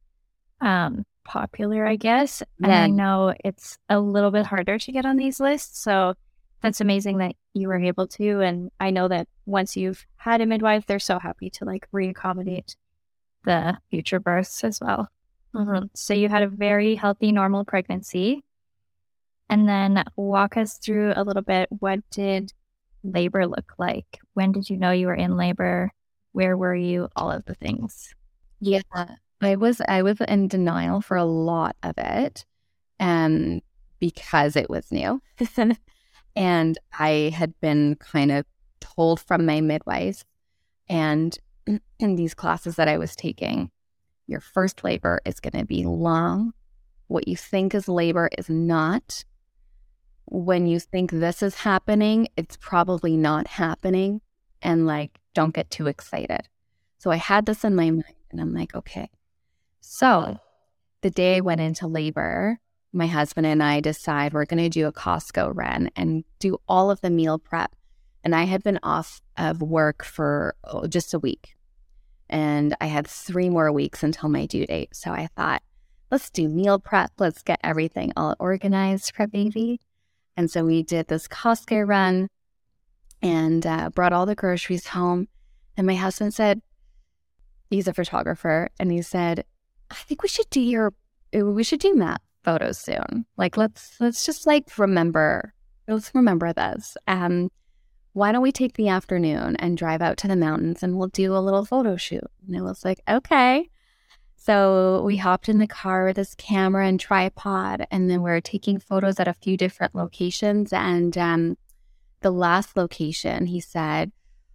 um, 0.59 1.05
popular, 1.23 1.85
I 1.85 1.95
guess. 1.95 2.43
And 2.61 2.71
I 2.71 2.87
know 2.87 3.33
it's 3.43 3.77
a 3.87 3.99
little 3.99 4.31
bit 4.31 4.45
harder 4.45 4.77
to 4.77 4.91
get 4.91 5.05
on 5.05 5.15
these 5.15 5.39
lists. 5.39 5.79
So 5.79 6.15
that's 6.61 6.81
amazing 6.81 7.19
that 7.19 7.35
you 7.53 7.67
were 7.67 7.79
able 7.79 8.07
to. 8.07 8.41
And 8.41 8.71
I 8.79 8.89
know 8.89 9.07
that 9.07 9.27
once 9.45 9.77
you've 9.77 10.05
had 10.17 10.41
a 10.41 10.45
midwife, 10.45 10.85
they're 10.85 10.99
so 10.99 11.19
happy 11.19 11.49
to 11.51 11.65
like 11.65 11.87
reaccommodate 11.93 12.75
the 13.45 13.77
future 13.89 14.19
births 14.19 14.63
as 14.63 14.81
well. 14.81 15.07
Mm-hmm. 15.57 15.85
So 15.95 16.13
you 16.13 16.29
had 16.29 16.43
a 16.43 16.47
very 16.47 16.95
healthy, 16.95 17.31
normal 17.31 17.65
pregnancy. 17.65 18.43
And 19.49 19.67
then 19.67 20.03
walk 20.15 20.57
us 20.57 20.77
through 20.77 21.13
a 21.15 21.23
little 21.23 21.41
bit 21.41 21.69
what 21.79 21.99
did 22.11 22.53
labor 23.03 23.47
look 23.47 23.73
like? 23.77 24.19
When 24.33 24.51
did 24.51 24.69
you 24.69 24.77
know 24.77 24.91
you 24.91 25.07
were 25.07 25.15
in 25.15 25.37
labor? 25.37 25.91
Where 26.33 26.57
were 26.57 26.75
you? 26.75 27.07
All 27.15 27.31
of 27.31 27.45
the 27.45 27.55
things. 27.55 28.13
Yeah. 28.59 28.81
I 29.41 29.55
was 29.55 29.81
I 29.87 30.01
was 30.01 30.19
in 30.21 30.47
denial 30.47 31.01
for 31.01 31.15
a 31.15 31.25
lot 31.25 31.75
of 31.83 31.93
it, 31.97 32.45
um, 32.99 33.61
because 33.99 34.55
it 34.55 34.69
was 34.69 34.91
new, 34.91 35.21
and 36.35 36.77
I 36.97 37.31
had 37.35 37.53
been 37.61 37.95
kind 37.99 38.31
of 38.31 38.45
told 38.79 39.19
from 39.19 39.45
my 39.45 39.61
midwife, 39.61 40.23
and 40.89 41.37
in 41.99 42.15
these 42.15 42.33
classes 42.33 42.77
that 42.77 42.87
I 42.87 42.97
was 42.97 43.15
taking, 43.15 43.69
your 44.27 44.39
first 44.39 44.83
labor 44.83 45.19
is 45.25 45.39
going 45.39 45.59
to 45.59 45.65
be 45.65 45.83
long. 45.83 46.53
What 47.07 47.27
you 47.27 47.35
think 47.35 47.73
is 47.73 47.87
labor 47.87 48.29
is 48.37 48.49
not. 48.49 49.23
When 50.25 50.67
you 50.67 50.79
think 50.79 51.11
this 51.11 51.41
is 51.41 51.55
happening, 51.55 52.27
it's 52.35 52.57
probably 52.57 53.15
not 53.15 53.47
happening, 53.47 54.21
and 54.61 54.85
like 54.85 55.19
don't 55.33 55.55
get 55.55 55.71
too 55.71 55.87
excited. 55.87 56.49
So 56.97 57.11
I 57.11 57.15
had 57.15 57.45
this 57.45 57.63
in 57.63 57.75
my 57.75 57.89
mind, 57.89 58.03
and 58.31 58.41
I'm 58.41 58.53
like, 58.53 58.75
okay 58.75 59.09
so 59.87 60.37
the 61.01 61.09
day 61.09 61.37
I 61.37 61.39
went 61.39 61.61
into 61.61 61.87
labor, 61.87 62.59
my 62.91 63.07
husband 63.07 63.47
and 63.47 63.63
I 63.63 63.79
decide 63.79 64.33
we're 64.33 64.45
going 64.45 64.63
to 64.63 64.69
do 64.69 64.87
a 64.87 64.91
Costco 64.91 65.51
run 65.55 65.89
and 65.95 66.25
do 66.39 66.57
all 66.67 66.91
of 66.91 67.01
the 67.01 67.09
meal 67.09 67.39
prep. 67.39 67.73
And 68.23 68.35
I 68.35 68.43
had 68.43 68.63
been 68.63 68.79
off 68.83 69.21
of 69.37 69.61
work 69.61 70.03
for 70.03 70.55
oh, 70.65 70.87
just 70.87 71.13
a 71.13 71.19
week. 71.19 71.55
And 72.29 72.75
I 72.81 72.87
had 72.87 73.07
three 73.07 73.49
more 73.49 73.71
weeks 73.71 74.03
until 74.03 74.29
my 74.29 74.45
due 74.45 74.65
date. 74.65 74.95
So 74.95 75.11
I 75.11 75.27
thought, 75.35 75.63
let's 76.11 76.29
do 76.29 76.47
meal 76.47 76.79
prep. 76.79 77.11
Let's 77.17 77.43
get 77.43 77.59
everything 77.63 78.13
all 78.15 78.35
organized 78.39 79.15
for 79.15 79.27
baby. 79.27 79.79
And 80.35 80.51
so 80.51 80.65
we 80.65 80.83
did 80.83 81.07
this 81.07 81.27
Costco 81.27 81.87
run 81.87 82.27
and 83.21 83.65
uh, 83.65 83.89
brought 83.89 84.13
all 84.13 84.25
the 84.25 84.35
groceries 84.35 84.87
home. 84.87 85.27
And 85.75 85.87
my 85.87 85.95
husband 85.95 86.33
said, 86.33 86.61
he's 87.69 87.87
a 87.87 87.93
photographer, 87.93 88.69
and 88.79 88.91
he 88.91 89.01
said, 89.01 89.43
I 89.89 89.95
think 89.95 90.23
we 90.23 90.29
should 90.29 90.49
do 90.49 90.61
your 90.61 90.93
we 91.33 91.63
should 91.63 91.79
do 91.79 91.93
map 91.93 92.21
photos 92.43 92.77
soon. 92.79 93.25
Like 93.37 93.57
let's 93.57 93.95
let's 93.99 94.25
just 94.25 94.47
like 94.47 94.77
remember 94.77 95.53
let's 95.87 96.13
remember 96.13 96.53
this. 96.53 96.97
Um 97.07 97.49
why 98.17 98.31
don't 98.31 98.41
we 98.41 98.51
take 98.51 98.73
the 98.73 98.87
afternoon 98.87 99.55
and 99.57 99.77
drive 99.77 100.01
out 100.01 100.17
to 100.17 100.27
the 100.27 100.35
mountains 100.35 100.81
and 100.81 100.97
we'll 100.97 101.07
do 101.09 101.35
a 101.35 101.37
little 101.37 101.63
photo 101.63 101.95
shoot? 101.95 102.25
And 102.47 102.55
it 102.55 102.63
was 102.63 102.83
like, 102.83 102.99
okay. 103.07 103.69
So 104.35 105.03
we 105.05 105.17
hopped 105.17 105.47
in 105.49 105.59
the 105.59 105.67
car 105.67 106.05
with 106.05 106.15
this 106.15 106.33
camera 106.33 106.87
and 106.87 106.99
tripod, 106.99 107.85
and 107.91 108.09
then 108.09 108.23
we 108.23 108.31
are 108.31 108.41
taking 108.41 108.79
photos 108.79 109.19
at 109.19 109.27
a 109.27 109.35
few 109.35 109.55
different 109.55 109.93
locations. 109.93 110.73
And 110.73 111.15
um, 111.15 111.57
the 112.21 112.31
last 112.31 112.75
location, 112.75 113.45
he 113.45 113.59
said, 113.59 114.11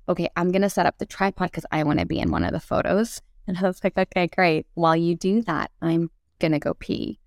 okay, 0.09 0.29
I'm 0.35 0.51
going 0.51 0.63
to 0.63 0.71
set 0.71 0.87
up 0.87 0.99
the 0.99 1.07
tripod 1.07 1.53
because 1.53 1.67
I 1.71 1.85
want 1.85 2.01
to 2.01 2.07
be 2.07 2.19
in 2.19 2.33
one 2.33 2.43
of 2.43 2.53
the 2.53 2.59
photos. 2.59 3.23
And 3.47 3.57
I 3.57 3.63
was 3.63 3.85
like, 3.85 3.97
okay, 3.97 4.27
great. 4.27 4.67
While 4.75 4.97
you 4.97 5.15
do 5.15 5.41
that, 5.43 5.71
I'm 5.81 6.11
going 6.41 6.53
to 6.53 6.59
go 6.59 6.75
pee. 6.75 7.21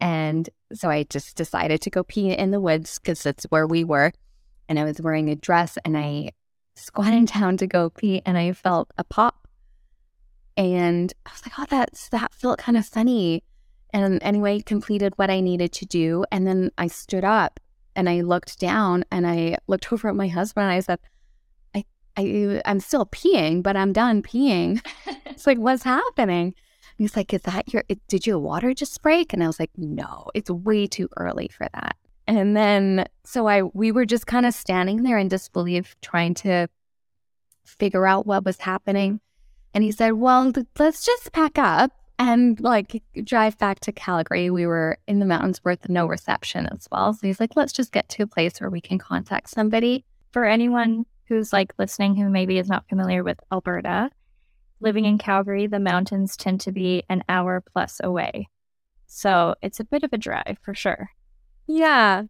And 0.00 0.50
so 0.72 0.90
I 0.90 1.04
just 1.04 1.36
decided 1.36 1.80
to 1.82 1.90
go 1.90 2.02
pee 2.02 2.32
in 2.32 2.50
the 2.50 2.60
woods 2.60 2.98
because 2.98 3.22
that's 3.22 3.44
where 3.50 3.68
we 3.68 3.84
were. 3.84 4.12
And 4.70 4.78
I 4.78 4.84
was 4.84 5.02
wearing 5.02 5.28
a 5.28 5.36
dress 5.36 5.76
and 5.84 5.98
I 5.98 6.30
squatted 6.76 7.26
down 7.34 7.58
to 7.58 7.66
go 7.66 7.90
pee 7.90 8.22
and 8.24 8.38
I 8.38 8.52
felt 8.52 8.90
a 8.96 9.04
pop. 9.04 9.46
And 10.56 11.12
I 11.26 11.30
was 11.32 11.42
like, 11.44 11.58
oh, 11.58 11.66
that's, 11.68 12.08
that 12.08 12.32
felt 12.32 12.58
kind 12.58 12.78
of 12.78 12.86
funny. 12.86 13.42
And 13.92 14.22
anyway, 14.22 14.60
completed 14.60 15.12
what 15.16 15.28
I 15.28 15.40
needed 15.40 15.72
to 15.72 15.86
do. 15.86 16.24
And 16.30 16.46
then 16.46 16.70
I 16.78 16.86
stood 16.86 17.24
up 17.24 17.58
and 17.96 18.08
I 18.08 18.20
looked 18.20 18.60
down 18.60 19.04
and 19.10 19.26
I 19.26 19.56
looked 19.66 19.92
over 19.92 20.08
at 20.08 20.14
my 20.14 20.28
husband 20.28 20.64
and 20.64 20.72
I 20.72 20.80
said, 20.80 21.00
I, 22.16 22.60
I'm 22.64 22.80
still 22.80 23.06
peeing, 23.06 23.62
but 23.62 23.76
I'm 23.76 23.92
done 23.92 24.22
peeing. 24.22 24.84
it's 25.26 25.46
like, 25.46 25.58
what's 25.58 25.82
happening? 25.82 26.46
And 26.48 26.54
he's 26.98 27.16
like, 27.16 27.32
is 27.32 27.42
that 27.42 27.72
your, 27.72 27.82
did 28.08 28.26
your 28.26 28.38
water 28.38 28.74
just 28.74 29.00
break? 29.02 29.32
And 29.32 29.42
I 29.42 29.46
was 29.46 29.58
like, 29.58 29.70
no, 29.76 30.30
it's 30.34 30.50
way 30.50 30.86
too 30.86 31.08
early 31.16 31.48
for 31.48 31.66
that. 31.72 31.96
And 32.30 32.56
then, 32.56 33.06
so 33.24 33.48
I, 33.48 33.62
we 33.62 33.90
were 33.90 34.06
just 34.06 34.28
kind 34.28 34.46
of 34.46 34.54
standing 34.54 35.02
there 35.02 35.18
in 35.18 35.26
disbelief, 35.26 35.96
trying 36.00 36.34
to 36.34 36.68
figure 37.64 38.06
out 38.06 38.24
what 38.24 38.44
was 38.44 38.60
happening. 38.60 39.20
And 39.74 39.82
he 39.82 39.90
said, 39.90 40.12
well, 40.12 40.52
let's 40.78 41.04
just 41.04 41.32
pack 41.32 41.58
up 41.58 41.90
and 42.20 42.60
like 42.60 43.02
drive 43.24 43.58
back 43.58 43.80
to 43.80 43.90
Calgary. 43.90 44.48
We 44.48 44.64
were 44.64 44.98
in 45.08 45.18
the 45.18 45.26
mountains 45.26 45.60
with 45.64 45.88
no 45.88 46.06
reception 46.06 46.68
as 46.70 46.86
well. 46.92 47.12
So 47.14 47.26
he's 47.26 47.40
like, 47.40 47.56
let's 47.56 47.72
just 47.72 47.90
get 47.90 48.08
to 48.10 48.22
a 48.22 48.28
place 48.28 48.60
where 48.60 48.70
we 48.70 48.80
can 48.80 48.98
contact 48.98 49.50
somebody. 49.50 50.04
For 50.30 50.44
anyone 50.44 51.06
who's 51.24 51.52
like 51.52 51.72
listening 51.80 52.14
who 52.14 52.30
maybe 52.30 52.58
is 52.58 52.68
not 52.68 52.88
familiar 52.88 53.24
with 53.24 53.40
Alberta, 53.50 54.08
living 54.78 55.04
in 55.04 55.18
Calgary, 55.18 55.66
the 55.66 55.80
mountains 55.80 56.36
tend 56.36 56.60
to 56.60 56.70
be 56.70 57.02
an 57.08 57.24
hour 57.28 57.60
plus 57.60 58.00
away. 58.04 58.48
So 59.08 59.56
it's 59.62 59.80
a 59.80 59.84
bit 59.84 60.04
of 60.04 60.12
a 60.12 60.18
drive 60.18 60.58
for 60.62 60.74
sure. 60.74 61.10
Yeah. 61.70 62.24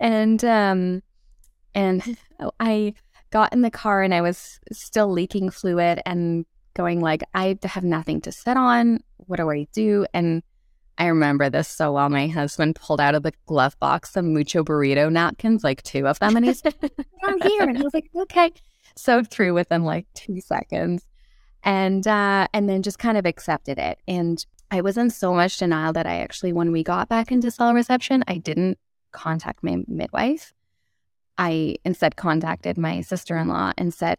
And 0.00 0.44
um 0.44 1.02
and 1.74 2.16
I 2.60 2.94
got 3.30 3.52
in 3.52 3.62
the 3.62 3.70
car 3.70 4.02
and 4.02 4.12
I 4.12 4.20
was 4.20 4.58
still 4.72 5.10
leaking 5.10 5.50
fluid 5.50 6.00
and 6.04 6.44
going 6.74 7.00
like, 7.00 7.22
I 7.32 7.56
have 7.62 7.84
nothing 7.84 8.20
to 8.22 8.32
sit 8.32 8.56
on. 8.56 9.00
What 9.18 9.36
do 9.36 9.48
I 9.48 9.68
do? 9.72 10.06
And 10.12 10.42
I 10.98 11.06
remember 11.06 11.48
this 11.48 11.68
so 11.68 11.92
well. 11.92 12.08
My 12.08 12.26
husband 12.26 12.74
pulled 12.74 13.00
out 13.00 13.14
of 13.14 13.22
the 13.22 13.32
glove 13.46 13.78
box 13.78 14.10
some 14.10 14.34
mucho 14.34 14.64
burrito 14.64 15.10
napkins, 15.10 15.62
like 15.62 15.82
two 15.82 16.06
of 16.06 16.18
them, 16.18 16.36
and 16.36 16.44
he 16.44 16.52
said, 16.52 16.74
"Down 16.78 17.40
here." 17.40 17.62
And 17.62 17.78
I 17.78 17.82
was 17.82 17.94
like, 17.94 18.10
"Okay." 18.14 18.52
So 18.96 19.24
through 19.24 19.54
within 19.54 19.84
like 19.84 20.06
two 20.12 20.42
seconds, 20.42 21.06
and 21.62 22.06
uh, 22.06 22.48
and 22.52 22.68
then 22.68 22.82
just 22.82 22.98
kind 22.98 23.16
of 23.16 23.24
accepted 23.24 23.78
it. 23.78 23.98
And 24.06 24.44
I 24.70 24.80
was 24.80 24.96
in 24.96 25.10
so 25.10 25.34
much 25.34 25.58
denial 25.58 25.92
that 25.94 26.06
I 26.06 26.20
actually, 26.20 26.52
when 26.52 26.72
we 26.72 26.82
got 26.82 27.08
back 27.08 27.32
into 27.32 27.50
cell 27.50 27.74
reception, 27.74 28.22
I 28.28 28.38
didn't 28.38 28.78
contact 29.12 29.62
my 29.64 29.78
midwife. 29.88 30.52
I 31.36 31.76
instead 31.84 32.16
contacted 32.16 32.78
my 32.78 33.00
sister 33.00 33.36
in 33.36 33.48
law 33.48 33.72
and 33.76 33.92
said, 33.92 34.18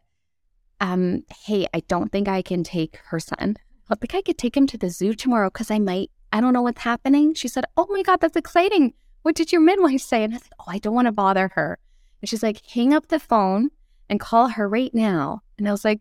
um, 0.80 1.24
"Hey, 1.46 1.68
I 1.74 1.82
don't 1.88 2.12
think 2.12 2.28
I 2.28 2.42
can 2.42 2.64
take 2.64 3.00
her 3.06 3.20
son. 3.20 3.58
I 3.90 3.96
think 3.96 4.16
I 4.16 4.22
could 4.22 4.38
take 4.38 4.58
him 4.58 4.68
to 4.68 4.78
the 4.78 4.90
zoo 4.90 5.14
tomorrow 5.14 5.50
because 5.50 5.70
I 5.70 5.80
might 5.80 6.10
I 6.34 6.40
don't 6.40 6.54
know 6.54 6.62
what's 6.62 6.82
happening. 6.82 7.34
She 7.34 7.48
said, 7.48 7.66
Oh 7.76 7.88
my 7.90 8.04
God, 8.04 8.22
that's 8.22 8.38
exciting. 8.38 8.94
What 9.24 9.36
did 9.36 9.52
your 9.52 9.62
midwife 9.62 10.02
say? 10.02 10.24
And 10.24 10.34
I 10.34 10.38
said, 10.38 10.54
Oh, 10.60 10.66
I 10.68 10.78
don't 10.78 10.94
want 10.94 11.08
to 11.08 11.12
bother 11.12 11.52
her. 11.56 11.78
And 12.22 12.30
she's 12.30 12.44
like, 12.44 12.66
Hang 12.66 12.94
up 12.94 13.08
the 13.08 13.20
phone 13.20 13.70
and 14.10 14.20
call 14.20 14.50
her 14.50 14.68
right 14.68 14.94
now. 14.94 15.42
And 15.58 15.68
I 15.68 15.72
was 15.72 15.84
like, 15.84 16.00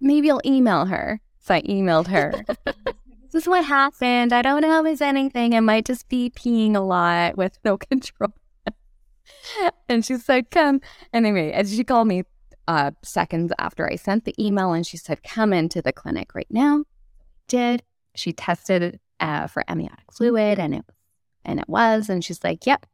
Maybe 0.00 0.30
I'll 0.30 0.42
email 0.44 0.86
her. 0.86 1.20
So 1.44 1.54
I 1.54 1.60
emailed 1.62 2.06
her. 2.06 2.32
this 2.64 3.34
is 3.34 3.46
what 3.46 3.66
happened. 3.66 4.32
I 4.32 4.40
don't 4.40 4.62
know 4.62 4.84
if 4.84 4.92
it's 4.92 5.02
anything. 5.02 5.54
I 5.54 5.60
might 5.60 5.84
just 5.84 6.08
be 6.08 6.30
peeing 6.30 6.74
a 6.74 6.80
lot 6.80 7.36
with 7.36 7.58
no 7.64 7.76
control. 7.90 8.32
and 9.88 10.02
she 10.04 10.16
said, 10.16 10.50
Come. 10.50 10.80
Anyway, 11.12 11.52
and 11.52 11.68
she 11.68 11.84
called 11.84 12.08
me 12.08 12.22
uh, 12.66 12.92
seconds 13.02 13.52
after 13.58 13.86
I 13.86 13.96
sent 13.96 14.24
the 14.24 14.34
email 14.42 14.72
and 14.72 14.86
she 14.86 14.96
said, 14.96 15.22
Come 15.22 15.52
into 15.52 15.82
the 15.82 15.92
clinic 15.92 16.34
right 16.34 16.46
now. 16.48 16.84
Did 17.46 17.82
she 18.14 18.32
tested 18.32 18.98
uh, 19.20 19.46
for 19.46 19.64
amniotic 19.68 20.10
fluid 20.12 20.58
and 20.58 20.74
it 20.74 20.84
and 21.44 21.60
it 21.60 21.68
was 21.68 22.08
and 22.08 22.24
she's 22.24 22.42
like 22.42 22.66
yep 22.66 22.86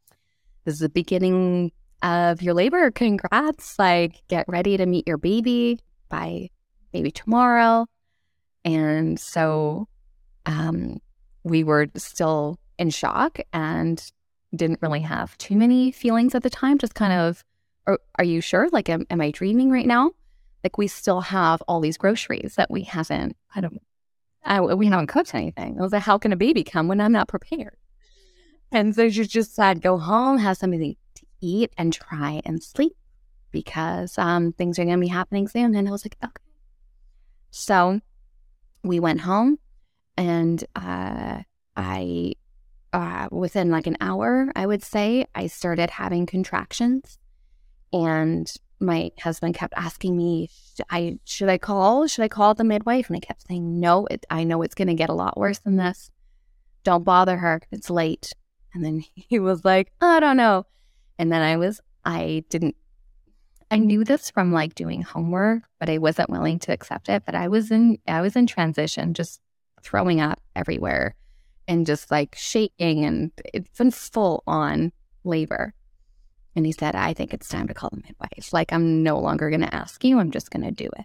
this 0.64 0.74
is 0.74 0.80
the 0.80 0.88
beginning 0.88 1.72
of 2.02 2.42
your 2.42 2.54
labor 2.54 2.90
congrats 2.90 3.78
like 3.78 4.22
get 4.28 4.44
ready 4.48 4.76
to 4.76 4.86
meet 4.86 5.06
your 5.06 5.18
baby 5.18 5.78
by 6.08 6.48
maybe 6.92 7.10
tomorrow 7.10 7.86
and 8.64 9.18
so 9.18 9.88
um, 10.46 11.00
we 11.44 11.64
were 11.64 11.88
still 11.96 12.58
in 12.78 12.90
shock 12.90 13.38
and 13.52 14.10
didn't 14.54 14.82
really 14.82 15.00
have 15.00 15.36
too 15.38 15.56
many 15.56 15.92
feelings 15.92 16.34
at 16.34 16.42
the 16.42 16.50
time 16.50 16.78
just 16.78 16.94
kind 16.94 17.12
of 17.12 17.44
are, 17.86 17.98
are 18.16 18.24
you 18.24 18.40
sure 18.40 18.68
like 18.72 18.88
am, 18.88 19.06
am 19.10 19.20
i 19.20 19.30
dreaming 19.30 19.70
right 19.70 19.86
now 19.86 20.10
like 20.64 20.76
we 20.76 20.88
still 20.88 21.20
have 21.20 21.62
all 21.68 21.80
these 21.80 21.96
groceries 21.96 22.54
that 22.56 22.70
we 22.70 22.82
haven't 22.82 23.36
I 23.54 23.60
don't 23.60 23.80
I, 24.44 24.60
we 24.60 24.86
haven't 24.86 25.08
cooked 25.08 25.34
anything. 25.34 25.78
I 25.78 25.82
was 25.82 25.92
like, 25.92 26.02
how 26.02 26.18
can 26.18 26.32
a 26.32 26.36
baby 26.36 26.64
come 26.64 26.88
when 26.88 27.00
I'm 27.00 27.12
not 27.12 27.28
prepared? 27.28 27.76
And 28.72 28.94
so 28.94 29.08
she 29.10 29.24
just 29.26 29.54
said, 29.54 29.82
go 29.82 29.98
home, 29.98 30.38
have 30.38 30.56
something 30.56 30.96
to 31.14 31.22
eat, 31.40 31.72
and 31.76 31.92
try 31.92 32.40
and 32.44 32.62
sleep 32.62 32.96
because 33.50 34.16
um, 34.16 34.52
things 34.52 34.78
are 34.78 34.84
going 34.84 34.96
to 34.96 35.00
be 35.00 35.08
happening 35.08 35.48
soon. 35.48 35.74
And 35.74 35.88
I 35.88 35.90
was 35.90 36.04
like, 36.04 36.16
okay. 36.22 36.32
So 37.50 38.00
we 38.82 39.00
went 39.00 39.20
home, 39.20 39.58
and 40.16 40.62
uh, 40.76 41.42
I, 41.76 42.32
uh, 42.92 43.28
within 43.30 43.70
like 43.70 43.86
an 43.86 43.96
hour, 44.00 44.50
I 44.54 44.66
would 44.66 44.82
say, 44.82 45.26
I 45.34 45.46
started 45.46 45.90
having 45.90 46.26
contractions. 46.26 47.18
And 47.92 48.52
my 48.78 49.12
husband 49.20 49.54
kept 49.54 49.74
asking 49.76 50.16
me, 50.16 50.48
I 50.88 51.18
should 51.24 51.48
I 51.48 51.58
call? 51.58 52.06
Should 52.06 52.22
I 52.22 52.28
call 52.28 52.54
the 52.54 52.64
midwife? 52.64 53.08
And 53.08 53.16
I 53.16 53.20
kept 53.20 53.46
saying, 53.46 53.78
no, 53.78 54.06
it, 54.06 54.24
I 54.30 54.44
know 54.44 54.62
it's 54.62 54.74
going 54.74 54.88
to 54.88 54.94
get 54.94 55.10
a 55.10 55.14
lot 55.14 55.36
worse 55.36 55.58
than 55.58 55.76
this. 55.76 56.10
Don't 56.84 57.04
bother 57.04 57.36
her. 57.36 57.60
It's 57.70 57.90
late. 57.90 58.32
And 58.72 58.84
then 58.84 59.04
he 59.14 59.38
was 59.38 59.64
like, 59.64 59.92
I 60.00 60.20
don't 60.20 60.36
know. 60.36 60.66
And 61.18 61.30
then 61.30 61.42
I 61.42 61.56
was, 61.56 61.80
I 62.04 62.44
didn't, 62.48 62.76
I 63.70 63.78
knew 63.78 64.04
this 64.04 64.30
from 64.30 64.52
like 64.52 64.74
doing 64.74 65.02
homework, 65.02 65.62
but 65.78 65.88
I 65.88 65.98
wasn't 65.98 66.30
willing 66.30 66.58
to 66.60 66.72
accept 66.72 67.08
it. 67.08 67.24
But 67.24 67.34
I 67.34 67.48
was 67.48 67.70
in, 67.70 67.98
I 68.08 68.20
was 68.20 68.34
in 68.34 68.46
transition, 68.46 69.14
just 69.14 69.40
throwing 69.82 70.20
up 70.20 70.40
everywhere 70.56 71.14
and 71.68 71.86
just 71.86 72.10
like 72.10 72.34
shaking 72.36 73.04
and 73.04 73.30
it's 73.54 73.78
been 73.78 73.92
full 73.92 74.42
on 74.46 74.92
labor. 75.24 75.72
And 76.56 76.66
he 76.66 76.72
said, 76.72 76.96
I 76.96 77.14
think 77.14 77.32
it's 77.32 77.48
time 77.48 77.68
to 77.68 77.74
call 77.74 77.90
the 77.92 78.02
midwife. 78.02 78.52
Like, 78.52 78.72
I'm 78.72 79.04
no 79.04 79.20
longer 79.20 79.50
going 79.50 79.60
to 79.60 79.74
ask 79.74 80.02
you. 80.02 80.18
I'm 80.18 80.32
just 80.32 80.50
going 80.50 80.64
to 80.64 80.72
do 80.72 80.86
it. 80.98 81.04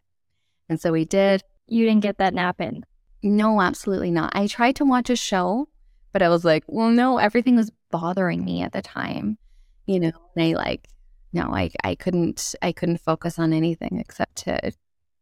And 0.67 0.81
so 0.81 0.91
we 0.91 1.05
did. 1.05 1.43
You 1.67 1.85
didn't 1.85 2.01
get 2.01 2.17
that 2.17 2.33
nap 2.33 2.59
in? 2.59 2.83
No, 3.21 3.61
absolutely 3.61 4.09
not. 4.09 4.35
I 4.35 4.47
tried 4.47 4.75
to 4.77 4.85
watch 4.85 5.11
a 5.11 5.15
show, 5.15 5.69
but 6.13 6.23
I 6.23 6.29
was 6.29 6.43
like, 6.43 6.63
well, 6.67 6.89
no, 6.89 7.19
everything 7.19 7.55
was 7.55 7.71
bothering 7.91 8.43
me 8.43 8.63
at 8.63 8.71
the 8.71 8.81
time. 8.81 9.37
You 9.85 9.99
know, 9.99 10.11
and 10.35 10.45
I 10.45 10.53
like, 10.57 10.87
no, 11.35 11.53
I, 11.53 11.69
I 11.83 11.95
couldn't, 11.95 12.55
I 12.61 12.71
couldn't 12.71 13.01
focus 13.01 13.37
on 13.37 13.53
anything 13.53 13.99
except 13.99 14.37
to 14.45 14.71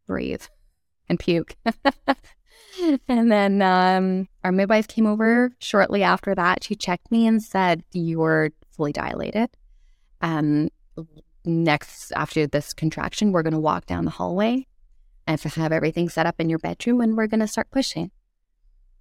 breathe 0.08 0.44
and 1.10 1.20
puke. 1.20 1.58
and 3.08 3.32
then 3.32 3.62
um, 3.62 4.30
our 4.44 4.52
midwife 4.52 4.88
came 4.88 5.06
over 5.06 5.52
shortly 5.60 6.04
after 6.04 6.34
that. 6.36 6.64
She 6.64 6.76
checked 6.76 7.12
me 7.12 7.28
and 7.28 7.44
said, 7.44 7.84
You're 7.92 8.52
fully 8.76 8.94
dilated 8.94 9.50
um, 10.24 10.70
next 11.46 12.12
after 12.14 12.48
this 12.48 12.74
contraction, 12.74 13.32
we're 13.32 13.44
going 13.44 13.54
to 13.54 13.60
walk 13.60 13.86
down 13.86 14.06
the 14.06 14.12
hallway 14.12 14.66
and 15.28 15.40
have 15.40 15.72
everything 15.72 16.10
set 16.10 16.26
up 16.26 16.40
in 16.40 16.50
your 16.50 16.60
bedroom 16.60 17.02
and 17.02 17.16
we're 17.16 17.28
going 17.28 17.42
to 17.42 17.48
start 17.48 17.70
pushing. 17.70 18.10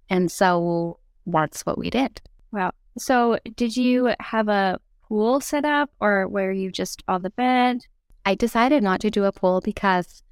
And 0.09 0.31
so 0.31 0.99
that's 1.25 1.65
what 1.65 1.77
we 1.77 1.89
did. 1.89 2.21
Wow. 2.51 2.73
So 2.97 3.39
did 3.55 3.75
you 3.75 4.13
have 4.19 4.49
a 4.49 4.79
pool 5.13 5.39
set 5.39 5.63
up 5.63 5.91
or 5.99 6.27
were 6.27 6.51
you 6.51 6.71
just 6.71 7.03
on 7.07 7.21
the 7.21 7.29
bed? 7.29 7.85
I 8.25 8.33
decided 8.33 8.81
not 8.81 8.99
to 9.01 9.11
do 9.11 9.25
a 9.25 9.31
pool 9.31 9.61
because 9.61 10.23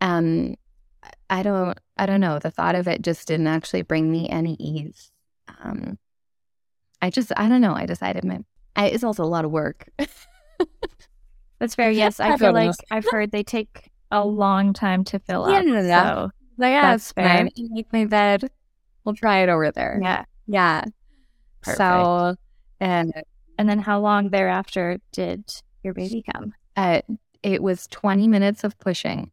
um 0.00 0.54
I 1.28 1.42
don't 1.42 1.78
I 1.98 2.06
don't 2.06 2.20
know, 2.20 2.38
the 2.38 2.50
thought 2.50 2.76
of 2.76 2.88
it 2.88 3.02
just 3.02 3.28
didn't 3.28 3.46
actually 3.46 3.82
bring 3.82 4.10
me 4.10 4.26
any 4.30 4.56
ease. 4.58 5.12
Um 5.62 5.98
I 7.02 7.10
just 7.10 7.30
I 7.36 7.46
don't 7.46 7.60
know, 7.60 7.74
I 7.74 7.84
decided 7.84 8.24
my 8.24 8.38
I, 8.74 8.86
it's 8.86 9.04
also 9.04 9.22
a 9.22 9.26
lot 9.26 9.44
of 9.44 9.50
work. 9.50 9.86
That's 11.58 11.74
fair. 11.74 11.90
Yes, 11.90 12.20
I, 12.20 12.28
I 12.32 12.36
feel 12.38 12.54
like 12.54 12.74
I've 12.90 13.06
heard 13.10 13.32
they 13.32 13.42
take 13.42 13.90
a 14.10 14.26
long 14.26 14.72
time 14.72 15.04
to 15.04 15.18
fill 15.18 15.46
yeah, 15.50 15.58
up. 15.58 15.64
Yeah, 15.66 16.04
so 16.04 16.30
like, 16.56 16.70
yeah, 16.70 16.90
that's 16.92 17.12
fair. 17.12 17.48
Make 17.56 17.92
my 17.92 18.06
bed. 18.06 18.50
We'll 19.04 19.14
try 19.14 19.42
it 19.42 19.50
over 19.50 19.70
there. 19.70 20.00
Yeah, 20.02 20.24
yeah. 20.46 20.84
Perfect. 21.60 21.78
So, 21.78 22.36
and 22.80 23.12
and 23.58 23.68
then 23.68 23.78
how 23.78 24.00
long 24.00 24.30
thereafter 24.30 24.98
did 25.12 25.44
your 25.82 25.94
baby 25.94 26.24
come? 26.32 26.54
Uh, 26.76 27.02
it 27.42 27.62
was 27.62 27.86
twenty 27.88 28.28
minutes 28.28 28.64
of 28.64 28.78
pushing, 28.78 29.30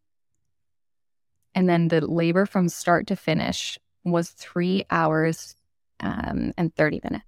and 1.54 1.68
then 1.68 1.88
the 1.88 2.00
labor 2.00 2.46
from 2.46 2.68
start 2.68 3.06
to 3.08 3.16
finish 3.16 3.78
was 4.04 4.30
three 4.30 4.84
hours 4.90 5.56
um, 6.00 6.52
and 6.56 6.74
thirty 6.74 7.00
minutes. 7.02 7.24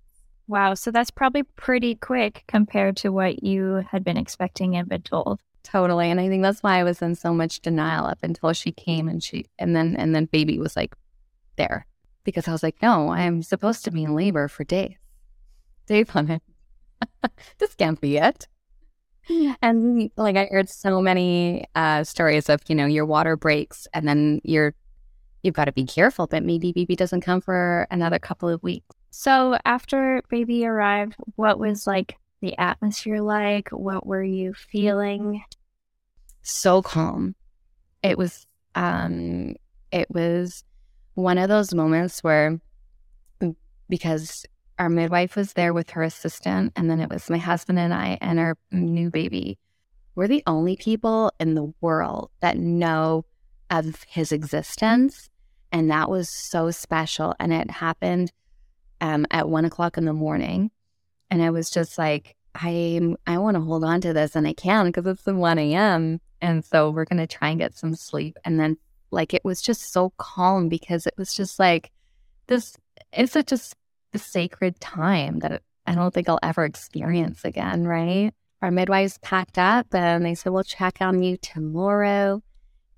Wow. 0.47 0.75
So 0.75 0.91
that's 0.91 1.11
probably 1.11 1.43
pretty 1.43 1.95
quick 1.95 2.45
compared 2.47 2.99
to 2.99 3.11
what 3.11 3.43
you 3.43 3.85
had 3.91 4.05
been 4.05 4.19
expecting 4.19 4.77
and 4.77 4.89
been 4.89 5.03
told. 5.03 5.41
Totally. 5.63 6.11
And 6.11 6.21
I 6.21 6.29
think 6.29 6.43
that's 6.43 6.63
why 6.63 6.79
I 6.79 6.85
was 6.85 7.01
in 7.01 7.15
so 7.15 7.33
much 7.33 7.61
denial 7.61 8.05
up 8.05 8.19
until 8.23 8.53
she 8.53 8.71
came 8.71 9.09
and 9.09 9.23
she, 9.23 9.47
and 9.59 9.75
then, 9.75 9.97
and 9.97 10.15
then 10.15 10.27
baby 10.27 10.59
was 10.59 10.77
like 10.77 10.95
there 11.57 11.87
because 12.25 12.47
I 12.47 12.53
was 12.53 12.63
like, 12.63 12.77
no, 12.83 13.09
I 13.09 13.23
am 13.23 13.43
supposed 13.43 13.85
to 13.85 13.91
be 13.91 14.05
in 14.05 14.15
labor 14.15 14.49
for 14.49 14.65
days. 14.65 14.97
Days 15.87 16.09
on 16.15 16.31
it. 16.31 16.43
this 17.59 17.75
can't 17.75 18.01
be 18.01 18.17
it. 18.17 18.49
And 19.63 20.11
like 20.17 20.37
I 20.37 20.47
heard 20.51 20.69
so 20.69 21.01
many 21.01 21.67
uh, 21.75 22.05
stories 22.05 22.49
of, 22.49 22.61
you 22.69 22.75
know, 22.75 22.87
your 22.87 23.07
water 23.07 23.37
breaks 23.37 23.87
and 23.95 24.07
then 24.07 24.41
you're, 24.45 24.75
you've 25.43 25.55
got 25.55 25.65
to 25.65 25.73
be 25.73 25.85
careful 25.85 26.27
that 26.29 26.43
maybe 26.43 26.73
baby 26.73 26.95
doesn't 26.95 27.23
come 27.23 27.41
for 27.41 27.87
another 27.91 28.19
couple 28.19 28.49
of 28.49 28.63
weeks. 28.63 28.95
So 29.11 29.57
after 29.65 30.23
baby 30.29 30.67
arrived, 30.67 31.15
what 31.37 31.59
was 31.59 31.87
like 31.87 32.17
the 32.41 32.59
atmosphere 32.59 33.21
like? 33.21 33.71
What 33.71 34.07
were 34.07 34.23
you 34.23 34.53
feeling? 34.53 35.43
So 36.43 36.83
calm. 36.83 37.35
It 38.03 38.19
was 38.19 38.47
um 38.75 39.55
it 39.93 40.11
was 40.11 40.65
one 41.15 41.39
of 41.39 41.49
those 41.49 41.73
moments 41.73 42.25
where 42.25 42.61
because 43.89 44.45
our 44.79 44.89
midwife 44.89 45.37
was 45.37 45.53
there 45.53 45.73
with 45.73 45.91
her 45.91 46.03
assistant 46.03 46.73
and 46.77 46.91
then 46.91 47.01
it 47.01 47.11
was 47.11 47.31
my 47.31 47.39
husband 47.39 47.79
and 47.79 47.95
I 47.95 48.19
and 48.21 48.39
our 48.39 48.57
new 48.73 49.11
baby. 49.11 49.59
We're 50.15 50.29
the 50.29 50.43
only 50.47 50.77
people 50.77 51.33
in 51.41 51.55
the 51.55 51.73
world 51.81 52.31
that 52.41 52.59
know 52.59 53.25
of 53.71 54.05
his 54.09 54.33
existence 54.33 55.29
and 55.73 55.91
that 55.91 56.09
was 56.09 56.29
so 56.51 56.71
special 56.71 57.35
and 57.41 57.53
it 57.53 57.71
happened 57.71 58.33
um, 59.01 59.27
at 59.31 59.49
one 59.49 59.65
o'clock 59.65 59.99
in 59.99 60.05
the 60.05 60.13
morning. 60.13 60.71
And 61.31 61.43
I 61.43 61.51
was 61.51 61.71
just 61.71 61.99
like, 61.99 62.37
I 62.55 63.01
I 63.27 63.39
want 63.39 63.57
to 63.57 63.61
hold 63.61 63.85
on 63.85 64.01
to 64.03 64.13
this 64.13 64.37
and 64.37 64.47
I 64.47 64.53
can 64.53 64.87
because 64.87 65.07
it's 65.07 65.25
the 65.25 65.35
1 65.35 65.59
a.m. 65.59 66.21
And 66.41 66.65
so 66.65 66.91
we're 66.91 67.05
going 67.05 67.19
to 67.19 67.27
try 67.27 67.51
and 67.51 67.59
get 67.59 67.77
some 67.77 67.95
sleep. 67.95 68.39
And 68.45 68.61
then, 68.61 68.77
like, 69.11 69.35
it 69.35 69.45
was 69.45 69.61
just 69.61 69.93
so 69.93 70.13
calm 70.17 70.69
because 70.69 71.07
it 71.07 71.15
was 71.17 71.35
just 71.35 71.59
like 71.59 71.91
this, 72.47 72.77
it's 73.13 73.33
such 73.33 73.53
a, 73.53 73.57
a 73.57 73.59
sacred 74.19 74.81
time 74.81 75.41
that 75.41 75.63
I 75.87 75.95
don't 75.95 76.13
think 76.13 76.29
I'll 76.29 76.39
ever 76.43 76.65
experience 76.65 77.45
again, 77.45 77.87
right? 77.87 78.33
Our 78.63 78.71
midwives 78.71 79.19
packed 79.19 79.59
up 79.59 79.95
and 79.95 80.25
they 80.25 80.35
said, 80.35 80.53
We'll 80.53 80.65
check 80.65 80.99
on 81.01 81.23
you 81.23 81.37
tomorrow. 81.37 82.43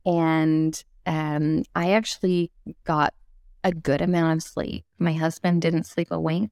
And 0.04 0.84
um, 1.06 1.64
I 1.74 1.92
actually 1.92 2.52
got 2.84 3.14
a 3.64 3.72
good 3.72 4.00
amount 4.00 4.38
of 4.38 4.42
sleep. 4.48 4.84
My 4.98 5.12
husband 5.12 5.62
didn't 5.62 5.86
sleep 5.86 6.08
a 6.10 6.20
wink. 6.20 6.50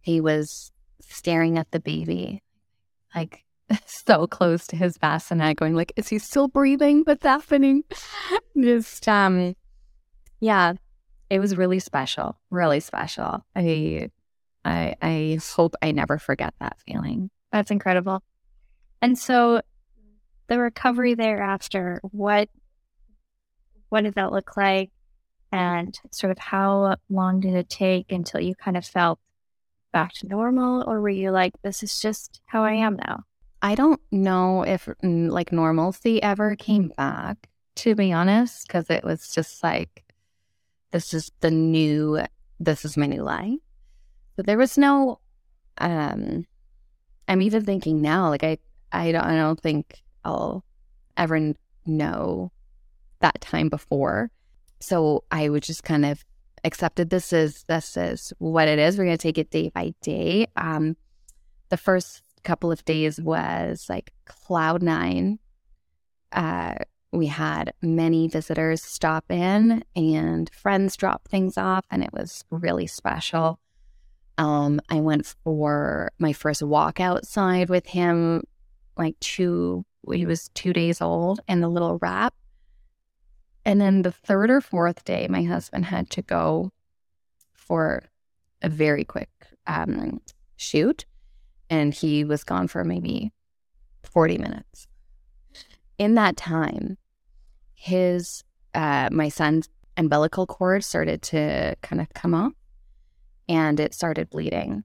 He 0.00 0.20
was 0.20 0.72
staring 1.00 1.58
at 1.58 1.70
the 1.70 1.80
baby, 1.80 2.42
like 3.14 3.44
so 3.86 4.26
close 4.26 4.66
to 4.68 4.76
his 4.76 4.98
bassinet, 4.98 5.56
going 5.56 5.74
like, 5.74 5.92
"Is 5.96 6.08
he 6.08 6.18
still 6.18 6.48
breathing? 6.48 7.02
What's 7.04 7.24
happening?" 7.24 7.84
Just 8.60 9.06
um, 9.06 9.54
yeah, 10.40 10.74
it 11.30 11.40
was 11.40 11.56
really 11.56 11.78
special, 11.78 12.38
really 12.50 12.80
special. 12.80 13.44
I, 13.54 14.10
I, 14.64 14.94
I 15.00 15.38
hope 15.54 15.74
I 15.82 15.92
never 15.92 16.18
forget 16.18 16.54
that 16.60 16.78
feeling. 16.86 17.30
That's 17.52 17.70
incredible. 17.70 18.22
And 19.00 19.18
so, 19.18 19.60
the 20.48 20.58
recovery 20.58 21.14
thereafter, 21.14 22.00
what, 22.02 22.48
what 23.90 24.04
did 24.04 24.14
that 24.14 24.32
look 24.32 24.56
like? 24.56 24.90
and 25.52 25.98
sort 26.10 26.30
of 26.30 26.38
how 26.38 26.96
long 27.08 27.40
did 27.40 27.54
it 27.54 27.68
take 27.68 28.12
until 28.12 28.40
you 28.40 28.54
kind 28.54 28.76
of 28.76 28.84
felt 28.84 29.18
back 29.92 30.12
to 30.12 30.26
normal 30.26 30.84
or 30.86 31.00
were 31.00 31.08
you 31.08 31.30
like 31.30 31.52
this 31.62 31.82
is 31.82 31.98
just 31.98 32.40
how 32.46 32.62
i 32.62 32.72
am 32.72 32.96
now 33.06 33.24
i 33.62 33.74
don't 33.74 34.00
know 34.12 34.62
if 34.62 34.86
mm, 35.02 35.30
like 35.30 35.50
normalcy 35.50 36.22
ever 36.22 36.54
came 36.56 36.92
back 36.96 37.48
to 37.74 37.94
be 37.94 38.12
honest 38.12 38.66
because 38.66 38.90
it 38.90 39.02
was 39.02 39.32
just 39.32 39.62
like 39.62 40.04
this 40.90 41.14
is 41.14 41.30
the 41.40 41.50
new 41.50 42.20
this 42.60 42.84
is 42.84 42.96
my 42.96 43.06
new 43.06 43.22
life 43.22 43.58
but 44.36 44.46
there 44.46 44.58
was 44.58 44.76
no 44.78 45.20
um 45.78 46.44
i'm 47.28 47.42
even 47.42 47.64
thinking 47.64 48.02
now 48.02 48.28
like 48.28 48.42
i 48.42 48.58
i 48.92 49.12
don't 49.12 49.24
i 49.24 49.36
don't 49.36 49.60
think 49.60 50.02
i'll 50.24 50.64
ever 51.16 51.52
know 51.86 52.50
that 53.20 53.40
time 53.40 53.68
before 53.68 54.30
so 54.80 55.24
I 55.30 55.48
would 55.48 55.62
just 55.62 55.82
kind 55.82 56.04
of 56.04 56.24
accepted 56.64 57.10
this 57.10 57.32
is 57.32 57.64
this 57.64 57.96
is 57.96 58.32
what 58.38 58.68
it 58.68 58.78
is. 58.78 58.98
We're 58.98 59.04
gonna 59.04 59.16
take 59.16 59.38
it 59.38 59.50
day 59.50 59.70
by 59.70 59.94
day. 60.02 60.46
Um, 60.56 60.96
the 61.68 61.76
first 61.76 62.22
couple 62.44 62.70
of 62.72 62.84
days 62.84 63.20
was 63.20 63.86
like 63.88 64.12
cloud 64.24 64.82
nine. 64.82 65.38
Uh, 66.32 66.74
we 67.12 67.26
had 67.26 67.72
many 67.80 68.28
visitors 68.28 68.82
stop 68.82 69.24
in 69.30 69.84
and 69.96 70.50
friends 70.54 70.96
drop 70.96 71.26
things 71.28 71.56
off, 71.56 71.84
and 71.90 72.02
it 72.02 72.12
was 72.12 72.44
really 72.50 72.86
special. 72.86 73.58
Um, 74.36 74.80
I 74.88 75.00
went 75.00 75.34
for 75.42 76.12
my 76.18 76.32
first 76.32 76.62
walk 76.62 77.00
outside 77.00 77.68
with 77.70 77.86
him, 77.86 78.44
like 78.96 79.18
two. 79.20 79.84
He 80.12 80.26
was 80.26 80.48
two 80.54 80.72
days 80.72 81.00
old, 81.00 81.40
and 81.48 81.62
the 81.62 81.68
little 81.68 81.98
wrap 82.00 82.34
and 83.68 83.82
then 83.82 84.00
the 84.00 84.12
third 84.12 84.50
or 84.50 84.62
fourth 84.62 85.04
day, 85.04 85.26
my 85.28 85.42
husband 85.42 85.84
had 85.84 86.08
to 86.12 86.22
go 86.22 86.72
for 87.52 88.04
a 88.62 88.70
very 88.70 89.04
quick 89.04 89.28
um, 89.66 90.22
shoot, 90.56 91.04
and 91.68 91.92
he 91.92 92.24
was 92.24 92.44
gone 92.44 92.66
for 92.66 92.82
maybe 92.82 93.30
40 94.04 94.38
minutes. 94.38 94.86
In 95.98 96.14
that 96.14 96.36
time, 96.36 96.96
his, 97.74 98.44
uh, 98.74 99.08
my 99.12 99.28
son's 99.28 99.68
umbilical 99.96 100.46
cord 100.46 100.84
started 100.84 101.22
to 101.22 101.76
kind 101.82 102.00
of 102.00 102.08
come 102.14 102.34
off 102.34 102.52
and 103.48 103.80
it 103.80 103.94
started 103.94 104.30
bleeding. 104.30 104.84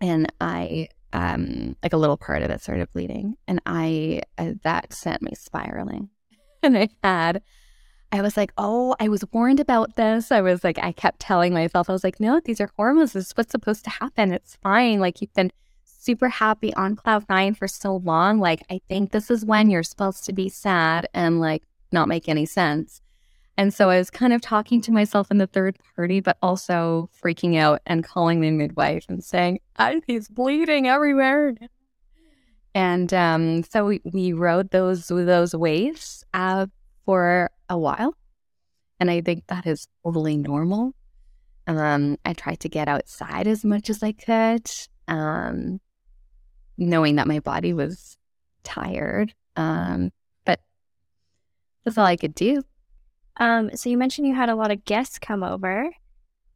And 0.00 0.32
I, 0.40 0.88
um, 1.12 1.76
like 1.82 1.92
a 1.92 1.98
little 1.98 2.16
part 2.16 2.42
of 2.42 2.50
it 2.50 2.62
started 2.62 2.90
bleeding. 2.92 3.36
And 3.46 3.60
I, 3.66 4.22
uh, 4.38 4.52
that 4.62 4.92
sent 4.92 5.22
me 5.22 5.32
spiraling. 5.34 6.08
and 6.62 6.78
I 6.78 6.88
had, 7.02 7.42
I 8.12 8.22
was 8.22 8.36
like, 8.36 8.52
oh, 8.58 8.96
I 8.98 9.08
was 9.08 9.24
warned 9.32 9.60
about 9.60 9.96
this. 9.96 10.32
I 10.32 10.40
was 10.40 10.64
like, 10.64 10.78
I 10.78 10.92
kept 10.92 11.20
telling 11.20 11.52
myself, 11.52 11.88
I 11.88 11.92
was 11.92 12.02
like, 12.02 12.18
no, 12.18 12.40
these 12.44 12.60
are 12.60 12.70
hormones. 12.76 13.12
This 13.12 13.26
is 13.26 13.32
what's 13.32 13.52
supposed 13.52 13.84
to 13.84 13.90
happen. 13.90 14.32
It's 14.32 14.56
fine. 14.56 14.98
Like, 14.98 15.20
you've 15.20 15.34
been 15.34 15.52
super 16.00 16.28
happy 16.28 16.72
on 16.74 16.96
cloud 16.96 17.26
nine 17.28 17.54
for 17.54 17.68
so 17.68 17.96
long. 17.96 18.40
Like, 18.40 18.64
I 18.70 18.80
think 18.88 19.12
this 19.12 19.30
is 19.30 19.44
when 19.44 19.70
you're 19.70 19.82
supposed 19.82 20.24
to 20.24 20.32
be 20.32 20.48
sad 20.48 21.06
and 21.12 21.40
like 21.40 21.62
not 21.92 22.08
make 22.08 22.28
any 22.28 22.46
sense. 22.46 23.02
And 23.56 23.74
so 23.74 23.90
I 23.90 23.98
was 23.98 24.08
kind 24.08 24.32
of 24.32 24.40
talking 24.40 24.80
to 24.82 24.92
myself 24.92 25.30
in 25.30 25.36
the 25.36 25.46
third 25.46 25.76
party, 25.94 26.20
but 26.20 26.38
also 26.40 27.10
freaking 27.22 27.58
out 27.58 27.82
and 27.84 28.02
calling 28.02 28.40
the 28.40 28.50
midwife 28.50 29.04
and 29.08 29.22
saying, 29.22 29.60
he's 30.06 30.28
bleeding 30.28 30.88
everywhere. 30.88 31.54
And 32.74 33.12
um, 33.12 33.62
so 33.64 33.84
we, 33.84 34.00
we 34.04 34.32
rode 34.32 34.70
those 34.70 35.08
those 35.08 35.54
waves 35.54 36.24
uh, 36.32 36.66
for 37.04 37.50
a 37.68 37.76
while. 37.76 38.14
And 38.98 39.10
I 39.10 39.20
think 39.20 39.46
that 39.48 39.66
is 39.66 39.86
totally 40.04 40.38
normal. 40.38 40.94
Um, 41.66 42.16
I 42.24 42.32
tried 42.32 42.60
to 42.60 42.68
get 42.68 42.88
outside 42.88 43.46
as 43.46 43.64
much 43.64 43.90
as 43.90 44.02
I 44.02 44.12
could, 44.12 44.70
um, 45.06 45.80
knowing 46.80 47.16
that 47.16 47.28
my 47.28 47.38
body 47.38 47.72
was 47.72 48.16
tired. 48.64 49.32
Um, 49.54 50.10
but 50.44 50.58
that's 51.84 51.98
all 51.98 52.06
I 52.06 52.16
could 52.16 52.34
do. 52.34 52.62
Um, 53.36 53.76
so 53.76 53.88
you 53.88 53.96
mentioned 53.96 54.26
you 54.26 54.34
had 54.34 54.48
a 54.48 54.56
lot 54.56 54.72
of 54.72 54.84
guests 54.84 55.18
come 55.18 55.44
over. 55.44 55.90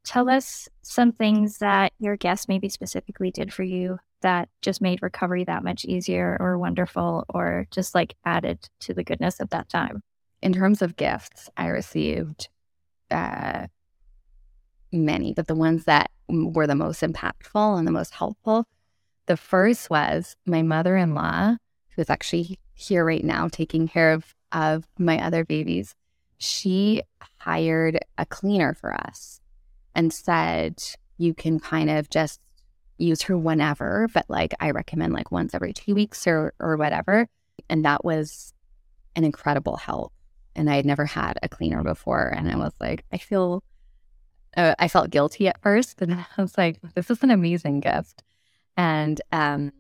Tell 0.05 0.29
us 0.29 0.69
some 0.83 1.13
things 1.13 1.59
that 1.59 1.93
your 1.99 2.17
guests 2.17 2.49
maybe 2.49 2.69
specifically 2.69 3.31
did 3.31 3.53
for 3.53 3.63
you 3.63 3.99
that 4.23 4.49
just 4.63 4.81
made 4.81 5.03
recovery 5.03 5.45
that 5.45 5.63
much 5.63 5.85
easier 5.85 6.37
or 6.41 6.59
wonderful 6.59 7.25
or 7.29 7.67
just 7.71 7.95
like 7.95 8.15
added 8.25 8.69
to 8.81 8.95
the 8.95 9.05
goodness 9.05 9.39
of 9.39 9.51
that 9.51 9.69
time? 9.69 10.03
In 10.43 10.53
terms 10.53 10.83
of 10.83 10.97
gifts, 10.97 11.49
I 11.57 11.69
received 11.69 12.49
uh, 13.11 13.67
many, 14.93 15.35
but 15.35 15.47
the 15.47 15.55
ones 15.55 15.85
that 15.85 16.11
were 16.29 16.67
the 16.67 16.75
most 16.75 17.03
impactful 17.03 17.79
and 17.79 17.87
the 17.87 17.93
most 17.93 18.15
helpful, 18.15 18.67
the 19.27 19.37
first 19.37 19.91
was 19.91 20.37
my 20.47 20.63
mother 20.63 20.97
in 20.97 21.15
law, 21.15 21.57
who 21.91 22.03
is 22.03 22.11
actually 22.11 22.59
here 22.75 23.05
right 23.05 23.25
now 23.25 23.49
taking 23.49 23.89
care 23.89 24.13
of, 24.13 24.35
of 24.53 24.87
my 24.99 25.23
other 25.25 25.45
babies. 25.45 25.95
She 26.39 27.03
hired 27.39 28.01
a 28.19 28.27
cleaner 28.27 28.75
for 28.75 28.93
us 28.93 29.41
and 29.95 30.13
said, 30.13 30.83
you 31.19 31.35
can 31.35 31.61
kind 31.61 31.91
of 31.91 32.11
just 32.11 32.41
use 32.99 33.23
her 33.23 33.37
whenever, 33.37 34.09
but 34.13 34.27
like 34.29 34.55
I 34.61 34.71
recommend 34.71 35.13
like 35.13 35.33
once 35.33 35.55
every 35.55 35.73
two 35.73 35.95
weeks 35.95 36.27
or 36.27 36.53
or 36.59 36.77
whatever. 36.77 37.29
And 37.69 37.85
that 37.85 38.05
was 38.05 38.53
an 39.17 39.25
incredible 39.25 39.77
help. 39.77 40.13
And 40.57 40.71
I 40.71 40.77
had 40.77 40.87
never 40.87 41.07
had 41.07 41.39
a 41.43 41.49
cleaner 41.49 41.83
before. 41.83 42.29
And 42.29 42.51
I 42.51 42.57
was 42.57 42.73
like, 42.81 43.05
I 43.13 43.19
feel 43.19 43.63
uh, 44.57 44.75
I 44.79 44.89
felt 44.89 45.11
guilty 45.11 45.49
at 45.49 45.61
first, 45.63 45.97
but 45.99 46.11
I 46.11 46.27
was 46.39 46.57
like, 46.57 46.81
this 46.95 47.11
is 47.11 47.23
an 47.23 47.31
amazing 47.31 47.81
gift. 47.81 48.23
And 48.77 49.21
um 49.33 49.73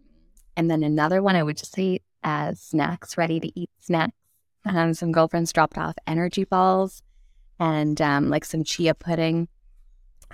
and 0.56 0.70
then 0.70 0.82
another 0.82 1.22
one 1.22 1.36
I 1.36 1.42
would 1.42 1.56
just 1.56 1.74
say 1.74 2.00
as 2.22 2.60
snacks, 2.60 3.18
ready 3.18 3.40
to 3.40 3.60
eat 3.60 3.70
snacks. 3.80 4.16
Um, 4.64 4.94
some 4.94 5.12
girlfriends 5.12 5.52
dropped 5.52 5.76
off 5.76 5.94
energy 6.06 6.44
balls 6.44 7.02
and 7.60 8.00
um, 8.00 8.30
like 8.30 8.46
some 8.46 8.64
chia 8.64 8.94
pudding 8.94 9.48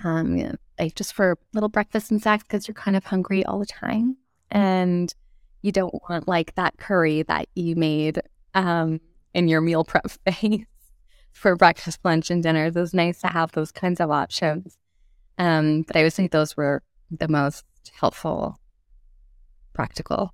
um, 0.03 0.55
like 0.79 0.95
just 0.95 1.13
for 1.13 1.37
little 1.53 1.69
breakfast 1.69 2.11
and 2.11 2.21
snacks 2.21 2.43
because 2.43 2.67
you're 2.67 2.75
kind 2.75 2.97
of 2.97 3.05
hungry 3.05 3.45
all 3.45 3.59
the 3.59 3.65
time 3.65 4.17
and 4.49 5.13
you 5.61 5.71
don't 5.71 5.93
want 6.09 6.27
like 6.27 6.55
that 6.55 6.77
curry 6.77 7.23
that 7.23 7.47
you 7.55 7.75
made 7.75 8.21
um, 8.55 8.99
in 9.33 9.47
your 9.47 9.61
meal 9.61 9.83
prep 9.83 10.09
phase 10.25 10.65
for 11.31 11.55
breakfast, 11.55 11.99
lunch, 12.03 12.29
and 12.29 12.43
dinner. 12.43 12.69
Was 12.73 12.93
nice 12.93 13.21
to 13.21 13.27
have 13.27 13.51
those 13.51 13.71
kinds 13.71 13.99
of 13.99 14.11
options. 14.11 14.77
Um, 15.37 15.83
but 15.83 15.95
I 15.95 16.03
would 16.03 16.13
say 16.13 16.27
those 16.27 16.57
were 16.57 16.83
the 17.09 17.27
most 17.27 17.63
helpful, 17.89 18.59
practical. 19.73 20.33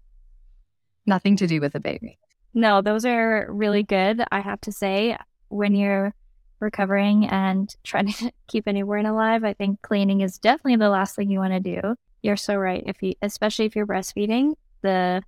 Nothing 1.06 1.38
to 1.38 1.48
do 1.48 1.62
with 1.62 1.74
the 1.74 1.80
baby. 1.80 2.18
No, 2.54 2.82
those 2.82 3.06
are 3.06 3.48
really 3.50 3.84
mm-hmm. 3.84 4.18
good. 4.18 4.28
I 4.32 4.40
have 4.40 4.62
to 4.62 4.72
say, 4.72 5.18
when 5.50 5.76
you're 5.76 6.14
recovering 6.60 7.28
and 7.28 7.74
trying 7.84 8.12
to 8.14 8.32
keep 8.48 8.68
a 8.68 8.74
newborn 8.74 9.06
alive, 9.06 9.44
I 9.44 9.54
think 9.54 9.82
cleaning 9.82 10.22
is 10.22 10.38
definitely 10.38 10.78
the 10.78 10.90
last 10.90 11.16
thing 11.16 11.30
you 11.30 11.40
want 11.40 11.54
to 11.54 11.60
do. 11.60 11.96
You're 12.24 12.36
so 12.38 12.56
right. 12.56 12.84
If 12.86 13.02
you, 13.02 13.14
especially 13.22 13.66
if 13.66 13.76
you're 13.76 13.88
breastfeeding, 13.88 14.56
the 14.82 15.22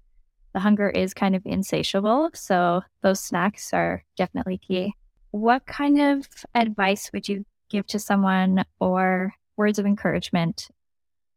the 0.54 0.60
hunger 0.60 0.90
is 0.90 1.14
kind 1.14 1.36
of 1.36 1.44
insatiable. 1.46 2.32
So 2.34 2.82
those 3.04 3.20
snacks 3.20 3.72
are 3.72 4.04
definitely 4.18 4.58
key. 4.58 4.94
What 5.30 5.68
kind 5.68 6.02
of 6.02 6.28
advice 6.56 7.12
would 7.14 7.30
you 7.30 7.46
give 7.70 7.86
to 7.88 8.00
someone 8.00 8.66
or 8.80 9.34
words 9.58 9.78
of 9.78 9.86
encouragement 9.86 10.68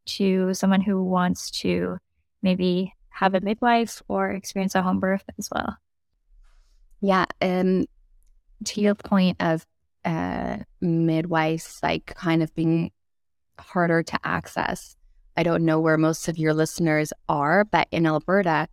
to 0.04 0.54
someone 0.54 0.80
who 0.80 1.02
wants 1.02 1.50
to 1.62 1.98
maybe 2.42 2.92
have 3.08 3.34
a 3.34 3.40
midwife 3.40 4.02
or 4.08 4.30
experience 4.30 4.74
a 4.74 4.82
home 4.82 5.00
birth 5.00 5.24
as 5.38 5.48
well. 5.52 5.76
Yeah. 7.00 7.26
And 7.40 7.86
to 8.64 8.80
your 8.80 8.94
point 8.94 9.36
of 9.40 9.66
uh, 10.04 10.58
midwives, 10.80 11.78
like 11.82 12.06
kind 12.16 12.42
of 12.42 12.54
being 12.54 12.90
harder 13.58 14.02
to 14.02 14.18
access, 14.24 14.96
I 15.36 15.42
don't 15.42 15.64
know 15.64 15.80
where 15.80 15.96
most 15.96 16.28
of 16.28 16.38
your 16.38 16.54
listeners 16.54 17.12
are, 17.28 17.64
but 17.64 17.88
in 17.90 18.06
Alberta, 18.06 18.68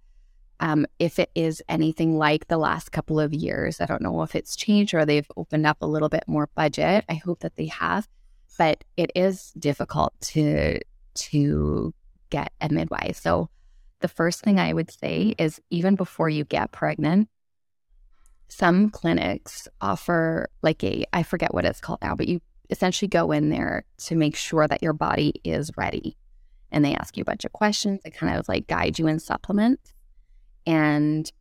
um, 0.60 0.86
if 1.00 1.20
it 1.20 1.32
is 1.36 1.64
anything 1.70 2.18
like 2.18 2.48
the 2.48 2.58
last 2.58 2.92
couple 2.92 3.20
of 3.20 3.34
years, 3.34 3.80
I 3.80 3.86
don't 3.86 4.02
know 4.02 4.24
if 4.24 4.36
it's 4.36 4.56
changed 4.56 4.94
or 4.94 5.06
they've 5.06 5.32
opened 5.38 5.66
up 5.66 5.78
a 5.82 5.88
little 5.88 6.10
bit 6.10 6.26
more 6.28 6.50
budget. 6.56 7.06
I 7.08 7.14
hope 7.14 7.40
that 7.40 7.56
they 7.56 7.68
have, 7.68 8.08
but 8.58 8.84
it 8.98 9.12
is 9.16 9.52
difficult 9.58 10.14
to 10.22 10.80
to 11.16 11.94
get 12.30 12.52
a 12.62 12.70
midwife. 12.70 13.18
So 13.18 13.50
the 14.00 14.08
first 14.08 14.42
thing 14.42 14.60
I 14.60 14.74
would 14.74 14.92
say 14.92 15.36
is 15.38 15.62
even 15.70 15.96
before 15.96 16.30
you 16.30 16.44
get 16.46 16.72
pregnant, 16.72 17.30
some 18.48 18.90
clinics 18.90 19.68
offer 19.80 20.50
like 20.62 20.84
a 20.84 21.06
I 21.14 21.24
forget 21.24 21.54
what 21.54 21.66
it's 21.66 21.82
called 21.82 22.00
now, 22.02 22.16
but 22.16 22.28
you 22.28 22.42
essentially 22.70 23.10
go 23.10 23.32
in 23.32 23.50
there 23.50 23.84
to 23.98 24.16
make 24.16 24.36
sure 24.36 24.68
that 24.68 24.84
your 24.84 24.94
body 24.94 25.34
is 25.44 25.72
ready. 25.78 26.18
And 26.72 26.86
they 26.86 26.94
ask 26.94 27.18
you 27.18 27.22
a 27.22 27.26
bunch 27.26 27.46
of 27.46 27.52
questions. 27.52 28.02
They 28.04 28.12
kind 28.12 28.38
of 28.38 28.48
like 28.48 28.68
guide 28.68 29.00
you 29.00 29.08
in 29.08 29.20
supplements. 29.20 29.94
And 30.66 31.32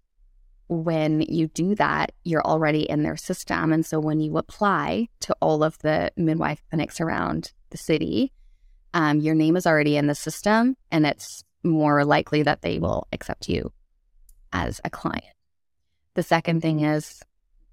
when 0.68 1.22
you 1.22 1.48
do 1.48 1.74
that, 1.74 2.12
you're 2.24 2.44
already 2.44 2.82
in 2.82 3.02
their 3.02 3.16
system. 3.16 3.72
And 3.72 3.84
so 3.84 4.00
when 4.00 4.20
you 4.20 4.36
apply 4.36 5.08
to 5.20 5.36
all 5.40 5.62
of 5.62 5.78
the 5.78 6.12
midwife 6.16 6.62
clinics 6.70 7.00
around 7.00 7.52
the 7.70 7.78
city, 7.78 8.32
um, 8.94 9.20
your 9.20 9.34
name 9.34 9.56
is 9.56 9.66
already 9.66 9.96
in 9.96 10.06
the 10.06 10.14
system 10.14 10.76
and 10.90 11.06
it's 11.06 11.44
more 11.62 12.04
likely 12.04 12.42
that 12.42 12.62
they 12.62 12.78
will 12.78 13.06
accept 13.12 13.48
you 13.48 13.72
as 14.52 14.80
a 14.84 14.90
client. 14.90 15.24
The 16.14 16.22
second 16.22 16.62
thing 16.62 16.80
is 16.80 17.22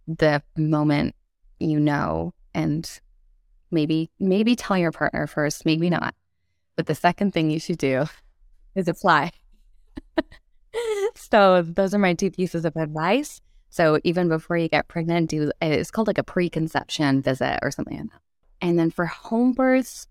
the 0.07 0.41
moment 0.55 1.15
you 1.59 1.79
know 1.79 2.33
and 2.53 2.99
maybe 3.71 4.09
maybe 4.19 4.55
tell 4.55 4.77
your 4.77 4.91
partner 4.91 5.27
first, 5.27 5.65
maybe 5.65 5.89
not. 5.89 6.13
But 6.75 6.87
the 6.87 6.95
second 6.95 7.33
thing 7.33 7.49
you 7.49 7.59
should 7.59 7.77
do 7.77 8.05
is 8.75 8.87
apply. 8.87 9.31
so 11.15 11.61
those 11.61 11.93
are 11.93 11.99
my 11.99 12.13
two 12.13 12.31
pieces 12.31 12.65
of 12.65 12.75
advice. 12.75 13.41
So 13.69 13.99
even 14.03 14.29
before 14.29 14.57
you 14.57 14.69
get 14.69 14.87
pregnant, 14.87 15.29
do 15.29 15.51
it's 15.61 15.91
called 15.91 16.07
like 16.07 16.17
a 16.17 16.23
preconception 16.23 17.21
visit 17.21 17.59
or 17.61 17.71
something 17.71 17.97
like 17.97 18.11
that. 18.11 18.21
And 18.61 18.79
then 18.79 18.89
for 18.89 19.05
home 19.05 19.53
births, 19.53 20.07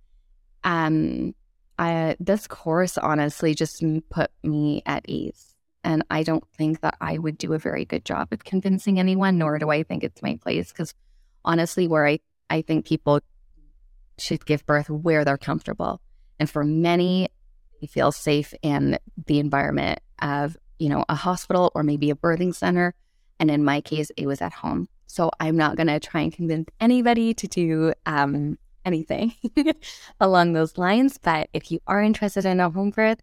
um, 0.64 1.34
I, 1.78 2.16
this 2.20 2.46
course 2.46 2.98
honestly 2.98 3.54
just 3.54 3.82
put 4.10 4.30
me 4.42 4.82
at 4.86 5.08
ease. 5.08 5.54
And 5.82 6.04
I 6.10 6.22
don't 6.22 6.44
think 6.56 6.80
that 6.80 6.96
I 7.00 7.18
would 7.18 7.36
do 7.36 7.52
a 7.52 7.58
very 7.58 7.84
good 7.84 8.04
job 8.04 8.28
of 8.32 8.44
convincing 8.44 8.98
anyone, 8.98 9.36
nor 9.36 9.58
do 9.58 9.70
I 9.70 9.82
think 9.82 10.02
it's 10.02 10.22
my 10.22 10.38
place. 10.42 10.72
Because 10.72 10.94
honestly, 11.44 11.86
where 11.86 12.06
I, 12.06 12.20
I 12.48 12.62
think 12.62 12.86
people 12.86 13.20
should 14.18 14.46
give 14.46 14.64
birth 14.64 14.88
where 14.88 15.24
they're 15.24 15.36
comfortable. 15.36 16.00
And 16.40 16.48
for 16.48 16.64
many, 16.64 17.28
they 17.80 17.86
feel 17.86 18.12
safe 18.12 18.54
in 18.62 18.98
the 19.26 19.38
environment 19.38 20.00
of, 20.22 20.56
you 20.78 20.88
know, 20.88 21.04
a 21.08 21.14
hospital 21.14 21.70
or 21.74 21.82
maybe 21.82 22.10
a 22.10 22.14
birthing 22.14 22.54
center. 22.54 22.94
And 23.38 23.50
in 23.50 23.62
my 23.62 23.80
case, 23.80 24.10
it 24.16 24.26
was 24.26 24.40
at 24.40 24.52
home. 24.54 24.88
So 25.06 25.30
I'm 25.38 25.56
not 25.56 25.76
going 25.76 25.88
to 25.88 26.00
try 26.00 26.22
and 26.22 26.32
convince 26.32 26.68
anybody 26.80 27.34
to 27.34 27.46
do 27.46 27.92
um, 28.06 28.58
anything 28.84 29.34
along 30.20 30.52
those 30.52 30.78
lines. 30.78 31.18
But 31.18 31.48
if 31.52 31.70
you 31.70 31.80
are 31.86 32.02
interested 32.02 32.44
in 32.44 32.60
a 32.60 32.70
home 32.70 32.90
birth, 32.90 33.20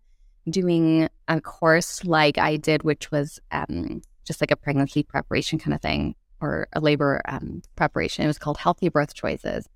doing 0.50 1.08
a 1.28 1.42
course 1.42 2.04
like 2.04 2.38
I 2.38 2.58
did, 2.58 2.84
which 2.84 3.12
was 3.12 3.40
um, 3.52 4.02
just 4.26 4.42
like 4.42 4.52
a 4.52 4.56
pregnancy 4.56 5.04
preparation 5.04 5.60
kind 5.60 5.74
of 5.74 5.82
thing 5.82 6.16
or 6.40 6.68
a 6.74 6.80
labor 6.80 7.22
um, 7.26 7.62
preparation, 7.76 8.24
it 8.24 8.28
was 8.28 8.40
called 8.40 8.58
Healthy 8.58 8.90
Birth 8.90 9.14
Choices. 9.14 9.68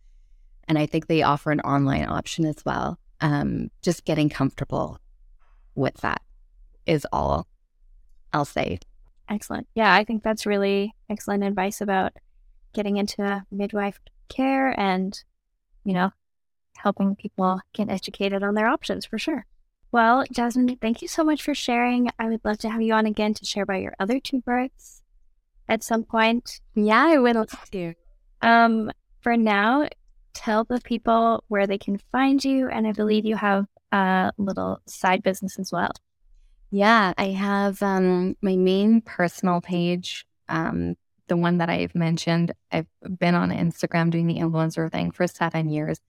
And 0.68 0.80
I 0.80 0.88
think 0.88 1.08
they 1.08 1.22
offer 1.22 1.52
an 1.52 1.62
online 1.62 2.06
option 2.06 2.46
as 2.46 2.58
well. 2.66 2.98
Um, 3.22 3.70
just 3.82 4.04
getting 4.06 4.30
comfortable 4.30 5.00
with 5.76 5.96
that 5.98 6.22
is 6.86 7.06
all 7.12 7.48
I'll 8.34 8.46
say. 8.46 8.80
Excellent. 9.30 9.68
Yeah, 9.76 9.94
I 9.94 10.04
think 10.04 10.24
that's 10.24 10.46
really 10.46 10.94
excellent 11.10 11.44
advice 11.44 11.82
about 11.82 12.14
getting 12.74 12.98
into 12.98 13.44
midwife 13.52 14.00
care 14.28 14.78
and 14.80 15.24
you 15.86 15.94
know, 15.94 16.12
helping 16.78 17.16
people 17.16 17.62
get 17.74 17.90
educated 17.90 18.44
on 18.44 18.56
their 18.56 18.68
options 18.68 19.06
for 19.06 19.18
sure. 19.18 19.46
Well, 19.92 20.26
Jasmin, 20.32 20.76
thank 20.82 21.02
you 21.02 21.08
so 21.08 21.24
much 21.24 21.42
for 21.42 21.56
sharing. 21.56 22.10
I 22.20 22.28
would 22.28 22.42
love 22.44 22.58
to 22.60 22.70
have 22.70 22.82
you 22.82 22.94
on 22.94 23.06
again 23.06 23.34
to 23.36 23.46
share 23.46 23.64
about 23.64 23.82
your 23.82 23.96
other 23.98 24.20
two 24.20 24.42
births 24.42 25.04
at 25.70 25.84
some 25.84 26.04
point. 26.04 26.60
Yeah, 26.74 27.06
I 27.06 27.18
would 27.18 27.36
love 27.36 27.70
to. 27.72 27.94
Um, 28.42 28.92
for 29.22 29.38
now, 29.38 29.88
tell 30.34 30.66
the 30.66 30.82
people 30.82 31.44
where 31.48 31.66
they 31.66 31.78
can 31.78 31.98
find 32.12 32.44
you, 32.44 32.68
and 32.68 32.86
I 32.86 32.92
believe 32.92 33.26
you 33.26 33.38
have 33.38 33.66
a 33.92 34.32
little 34.38 34.82
side 34.86 35.24
business 35.24 35.58
as 35.58 35.72
well. 35.72 35.92
Yeah, 36.72 37.14
I 37.18 37.28
have 37.28 37.82
um, 37.82 38.36
my 38.42 38.58
main 38.58 39.02
personal 39.02 39.62
page 39.62 40.26
um, 40.50 40.96
the 41.28 41.38
one 41.38 41.58
that 41.58 41.70
I've 41.70 41.96
mentioned, 41.96 42.54
I've 42.72 42.88
been 43.20 43.36
on 43.36 43.50
Instagram 43.52 44.12
doing 44.12 44.28
the 44.28 44.38
influencer 44.38 44.92
thing 44.92 45.12
for 45.12 45.28
seven 45.28 45.70
years. 45.70 46.00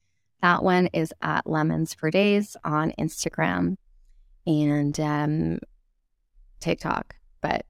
That 0.43 0.63
one 0.63 0.89
is 0.89 1.13
at 1.23 1.49
Lemons 1.49 1.95
for 1.95 2.11
Days 2.11 2.57
on 2.65 2.93
Instagram 2.99 3.77
and 4.47 4.99
um, 5.01 5.59
TikTok. 6.61 7.17
But 7.41 7.65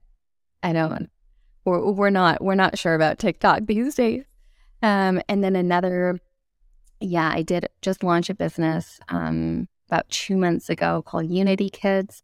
I 0.61 0.73
don't. 0.73 1.09
We're, 1.65 1.91
we're 1.91 2.09
not 2.09 2.41
we're 2.41 2.55
not 2.55 2.77
sure 2.77 2.95
about 2.95 3.19
TikTok 3.19 3.65
these 3.65 3.95
days. 3.95 4.25
Um, 4.81 5.21
and 5.27 5.43
then 5.43 5.55
another, 5.55 6.19
yeah, 6.99 7.31
I 7.33 7.41
did 7.41 7.67
just 7.81 8.03
launch 8.03 8.29
a 8.29 8.35
business 8.35 8.99
um, 9.09 9.67
about 9.89 10.07
two 10.09 10.37
months 10.37 10.69
ago 10.69 11.01
called 11.01 11.29
Unity 11.29 11.69
Kids, 11.69 12.21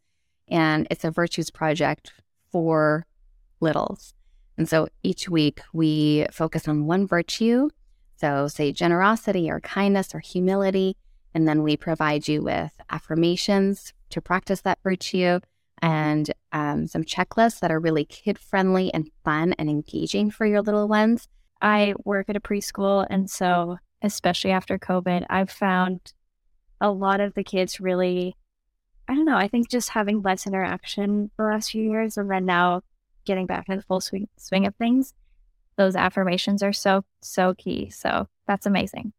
and 0.48 0.88
it's 0.92 1.04
a 1.04 1.12
virtues 1.12 1.50
project 1.50 2.14
for 2.52 3.06
littles. 3.60 4.14
And 4.58 4.70
so 4.70 4.88
each 5.02 5.30
week 5.30 5.62
we 5.74 6.26
focus 6.32 6.68
on 6.68 6.86
one 6.86 7.08
virtue. 7.08 7.70
So, 8.18 8.48
say 8.48 8.72
generosity 8.72 9.50
or 9.50 9.60
kindness 9.60 10.13
or 10.13 10.20
humility. 10.20 10.96
And 11.34 11.48
then 11.48 11.63
we 11.63 11.76
provide 11.76 12.28
you 12.28 12.44
with 12.44 12.72
affirmations 12.89 13.94
to 14.12 14.22
practice 14.22 14.62
that 14.62 14.80
virtue 14.84 15.39
and 15.82 16.32
um, 16.52 16.88
some 16.88 17.04
checklists 17.04 17.60
that 17.60 17.72
are 17.72 17.80
really 17.80 18.06
kid 18.06 18.39
friendly 18.39 18.94
and 18.94 19.10
fun 19.26 19.54
and 19.54 19.70
engaging 19.70 20.32
for 20.32 20.46
your 20.46 20.62
little 20.62 20.88
ones. 20.88 21.28
I 21.62 21.96
work 22.06 22.30
at 22.30 22.36
a 22.36 22.42
preschool. 22.42 23.06
And 23.10 23.30
so, 23.30 23.78
especially 24.02 24.52
after 24.52 24.78
COVID, 24.78 25.26
I've 25.30 25.50
found 25.50 26.13
a 26.80 26.92
lot 26.92 27.20
of 27.20 27.34
the 27.34 27.44
kids 27.44 27.80
really, 27.80 28.36
I 29.08 29.16
don't 29.16 29.26
know, 29.26 29.38
I 29.38 29.48
think 29.48 29.70
just 29.70 29.89
having 29.89 30.22
less 30.22 30.46
interaction 30.46 31.32
the 31.38 31.44
last 31.44 31.72
few 31.72 31.84
years. 31.84 32.18
And 32.18 32.30
then 32.30 32.46
now 32.46 32.82
getting 33.26 33.46
back 33.46 33.70
in 33.70 33.78
the 33.78 33.84
full 33.84 34.02
swing, 34.02 34.28
swing 34.38 34.66
of 34.66 34.76
things, 34.76 35.14
those 35.78 35.96
affirmations 35.96 36.62
are 36.62 36.74
so, 36.74 37.04
so 37.22 37.54
key. 37.54 37.90
So 37.90 38.28
that's 38.48 38.66
amazing. 38.66 39.14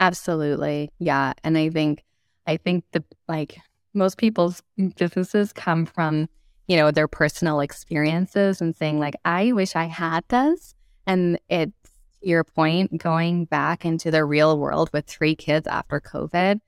Absolutely. 0.00 0.90
Yeah. 0.98 1.32
And 1.42 1.58
I 1.58 1.70
think, 1.70 2.04
I 2.46 2.56
think 2.56 2.84
the 2.92 3.02
like 3.26 3.58
most 3.94 4.16
people's 4.16 4.62
businesses 4.96 5.52
come 5.52 5.86
from, 5.86 6.28
you 6.66 6.76
know, 6.76 6.90
their 6.90 7.08
personal 7.08 7.60
experiences 7.60 8.60
and 8.60 8.76
saying, 8.76 8.98
like, 8.98 9.16
I 9.24 9.52
wish 9.52 9.74
I 9.74 9.84
had 9.84 10.24
this. 10.28 10.74
And 11.06 11.38
it's 11.48 11.72
your 12.20 12.44
point, 12.44 12.98
going 12.98 13.44
back 13.46 13.84
into 13.84 14.10
the 14.10 14.24
real 14.24 14.58
world 14.58 14.90
with 14.92 15.06
three 15.06 15.34
kids 15.34 15.66
after 15.66 16.00
COVID, 16.00 16.60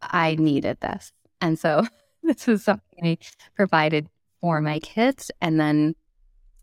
I 0.00 0.34
needed 0.36 0.78
this. 0.80 1.12
And 1.40 1.58
so 1.58 1.86
this 2.22 2.46
was 2.46 2.64
something 2.64 2.98
I 3.02 3.18
provided 3.54 4.08
for 4.40 4.60
my 4.60 4.78
kids. 4.80 5.30
And 5.40 5.58
then 5.58 5.94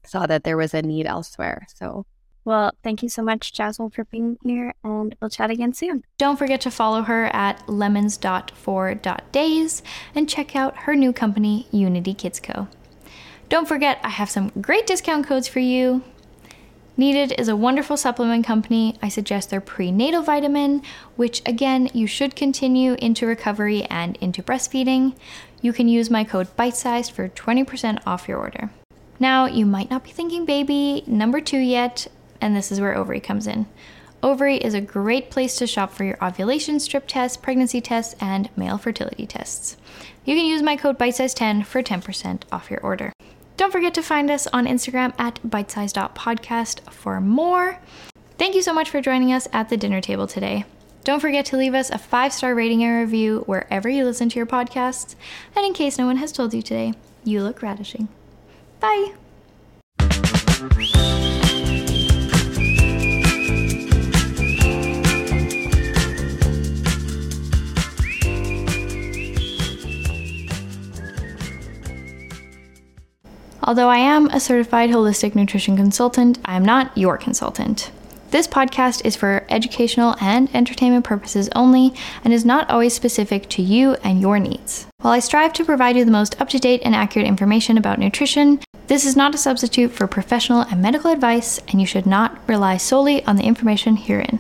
saw 0.09 0.25
that 0.25 0.43
there 0.43 0.57
was 0.57 0.73
a 0.73 0.81
need 0.81 1.05
elsewhere. 1.05 1.67
So 1.75 2.07
well, 2.45 2.71
thank 2.83 3.03
you 3.03 3.09
so 3.09 3.21
much, 3.21 3.51
Jasmin, 3.53 3.91
for 3.91 4.05
being 4.05 4.39
here, 4.43 4.73
and 4.83 5.15
we'll 5.21 5.29
chat 5.29 5.51
again 5.51 5.73
soon. 5.73 6.03
Don't 6.17 6.39
forget 6.39 6.61
to 6.61 6.71
follow 6.71 7.03
her 7.03 7.25
at 7.27 7.69
lemons.for.days 7.69 9.83
and 10.15 10.27
check 10.27 10.55
out 10.55 10.77
her 10.77 10.95
new 10.95 11.13
company, 11.13 11.67
Unity 11.71 12.15
Kids 12.15 12.39
Co. 12.39 12.67
Don't 13.49 13.67
forget, 13.67 13.99
I 14.03 14.09
have 14.09 14.31
some 14.31 14.49
great 14.61 14.87
discount 14.87 15.27
codes 15.27 15.47
for 15.47 15.59
you. 15.59 16.01
Needed 16.97 17.33
is 17.37 17.47
a 17.47 17.55
wonderful 17.55 17.97
supplement 17.97 18.45
company. 18.45 18.97
I 19.01 19.09
suggest 19.09 19.49
their 19.49 19.61
prenatal 19.61 20.21
vitamin, 20.21 20.81
which 21.15 21.41
again, 21.45 21.89
you 21.93 22.07
should 22.07 22.35
continue 22.35 22.95
into 22.95 23.25
recovery 23.25 23.85
and 23.85 24.17
into 24.17 24.43
breastfeeding. 24.43 25.15
You 25.61 25.71
can 25.71 25.87
use 25.87 26.09
my 26.09 26.23
code 26.23 26.53
bite 26.55 26.75
sized 26.75 27.11
for 27.11 27.29
20% 27.29 28.01
off 28.05 28.27
your 28.27 28.39
order. 28.39 28.71
Now, 29.19 29.45
you 29.45 29.65
might 29.65 29.89
not 29.89 30.03
be 30.03 30.11
thinking 30.11 30.45
baby 30.45 31.03
number 31.05 31.41
two 31.41 31.57
yet, 31.57 32.07
and 32.39 32.55
this 32.55 32.71
is 32.71 32.79
where 32.79 32.95
Ovry 32.95 33.21
comes 33.21 33.47
in. 33.47 33.67
Ovry 34.23 34.57
is 34.57 34.73
a 34.73 34.81
great 34.81 35.29
place 35.29 35.55
to 35.57 35.67
shop 35.67 35.91
for 35.91 36.03
your 36.03 36.17
ovulation 36.23 36.79
strip 36.79 37.05
tests, 37.07 37.37
pregnancy 37.37 37.81
tests, 37.81 38.15
and 38.19 38.49
male 38.57 38.77
fertility 38.77 39.25
tests. 39.25 39.77
You 40.25 40.35
can 40.35 40.45
use 40.45 40.61
my 40.61 40.75
code 40.75 40.97
BITESIZED10 40.97 41.65
for 41.65 41.81
10% 41.81 42.43
off 42.51 42.69
your 42.69 42.81
order. 42.81 43.13
Don't 43.57 43.71
forget 43.71 43.93
to 43.95 44.01
find 44.01 44.31
us 44.31 44.47
on 44.47 44.65
Instagram 44.65 45.13
at 45.17 45.39
bitesized.podcast 45.45 46.89
for 46.91 47.19
more. 47.19 47.79
Thank 48.37 48.55
you 48.55 48.61
so 48.61 48.73
much 48.73 48.89
for 48.89 49.01
joining 49.01 49.33
us 49.33 49.49
at 49.51 49.67
the 49.67 49.77
dinner 49.77 49.99
table 49.99 50.27
today. 50.27 50.65
Don't 51.03 51.19
forget 51.19 51.45
to 51.47 51.57
leave 51.57 51.73
us 51.73 51.89
a 51.89 51.97
five 51.97 52.31
star 52.31 52.55
rating 52.55 52.83
and 52.83 53.01
review 53.01 53.43
wherever 53.47 53.89
you 53.89 54.05
listen 54.05 54.29
to 54.29 54.37
your 54.37 54.45
podcasts. 54.45 55.15
And 55.55 55.65
in 55.65 55.73
case 55.73 55.97
no 55.97 56.05
one 56.05 56.17
has 56.17 56.31
told 56.31 56.53
you 56.53 56.61
today, 56.61 56.93
you 57.23 57.41
look 57.41 57.61
radishing. 57.61 58.07
Bye. 58.79 59.13
Although 73.61 73.89
I 73.89 73.97
am 73.97 74.27
a 74.27 74.39
certified 74.39 74.89
holistic 74.89 75.35
nutrition 75.35 75.77
consultant, 75.77 76.39
I 76.43 76.55
am 76.55 76.65
not 76.65 76.97
your 76.97 77.17
consultant. 77.17 77.91
This 78.31 78.47
podcast 78.47 79.05
is 79.05 79.15
for 79.15 79.45
educational 79.49 80.15
and 80.21 80.49
entertainment 80.55 81.03
purposes 81.03 81.49
only 81.55 81.93
and 82.23 82.33
is 82.33 82.45
not 82.45 82.69
always 82.69 82.93
specific 82.93 83.49
to 83.49 83.61
you 83.61 83.95
and 84.03 84.21
your 84.21 84.39
needs. 84.39 84.87
While 85.01 85.13
I 85.13 85.19
strive 85.19 85.53
to 85.53 85.65
provide 85.65 85.97
you 85.97 86.05
the 86.05 86.11
most 86.11 86.39
up 86.39 86.49
to 86.49 86.59
date 86.59 86.81
and 86.83 86.95
accurate 86.95 87.27
information 87.27 87.77
about 87.77 87.99
nutrition, 87.99 88.59
this 88.89 89.05
is 89.05 89.15
not 89.15 89.35
a 89.35 89.37
substitute 89.37 89.91
for 89.91 90.07
professional 90.07 90.61
and 90.61 90.81
medical 90.81 91.11
advice, 91.11 91.59
and 91.67 91.79
you 91.79 91.85
should 91.85 92.07
not 92.07 92.39
rely 92.47 92.75
solely 92.77 93.23
on 93.25 93.35
the 93.35 93.43
information 93.43 93.95
herein. 93.95 94.39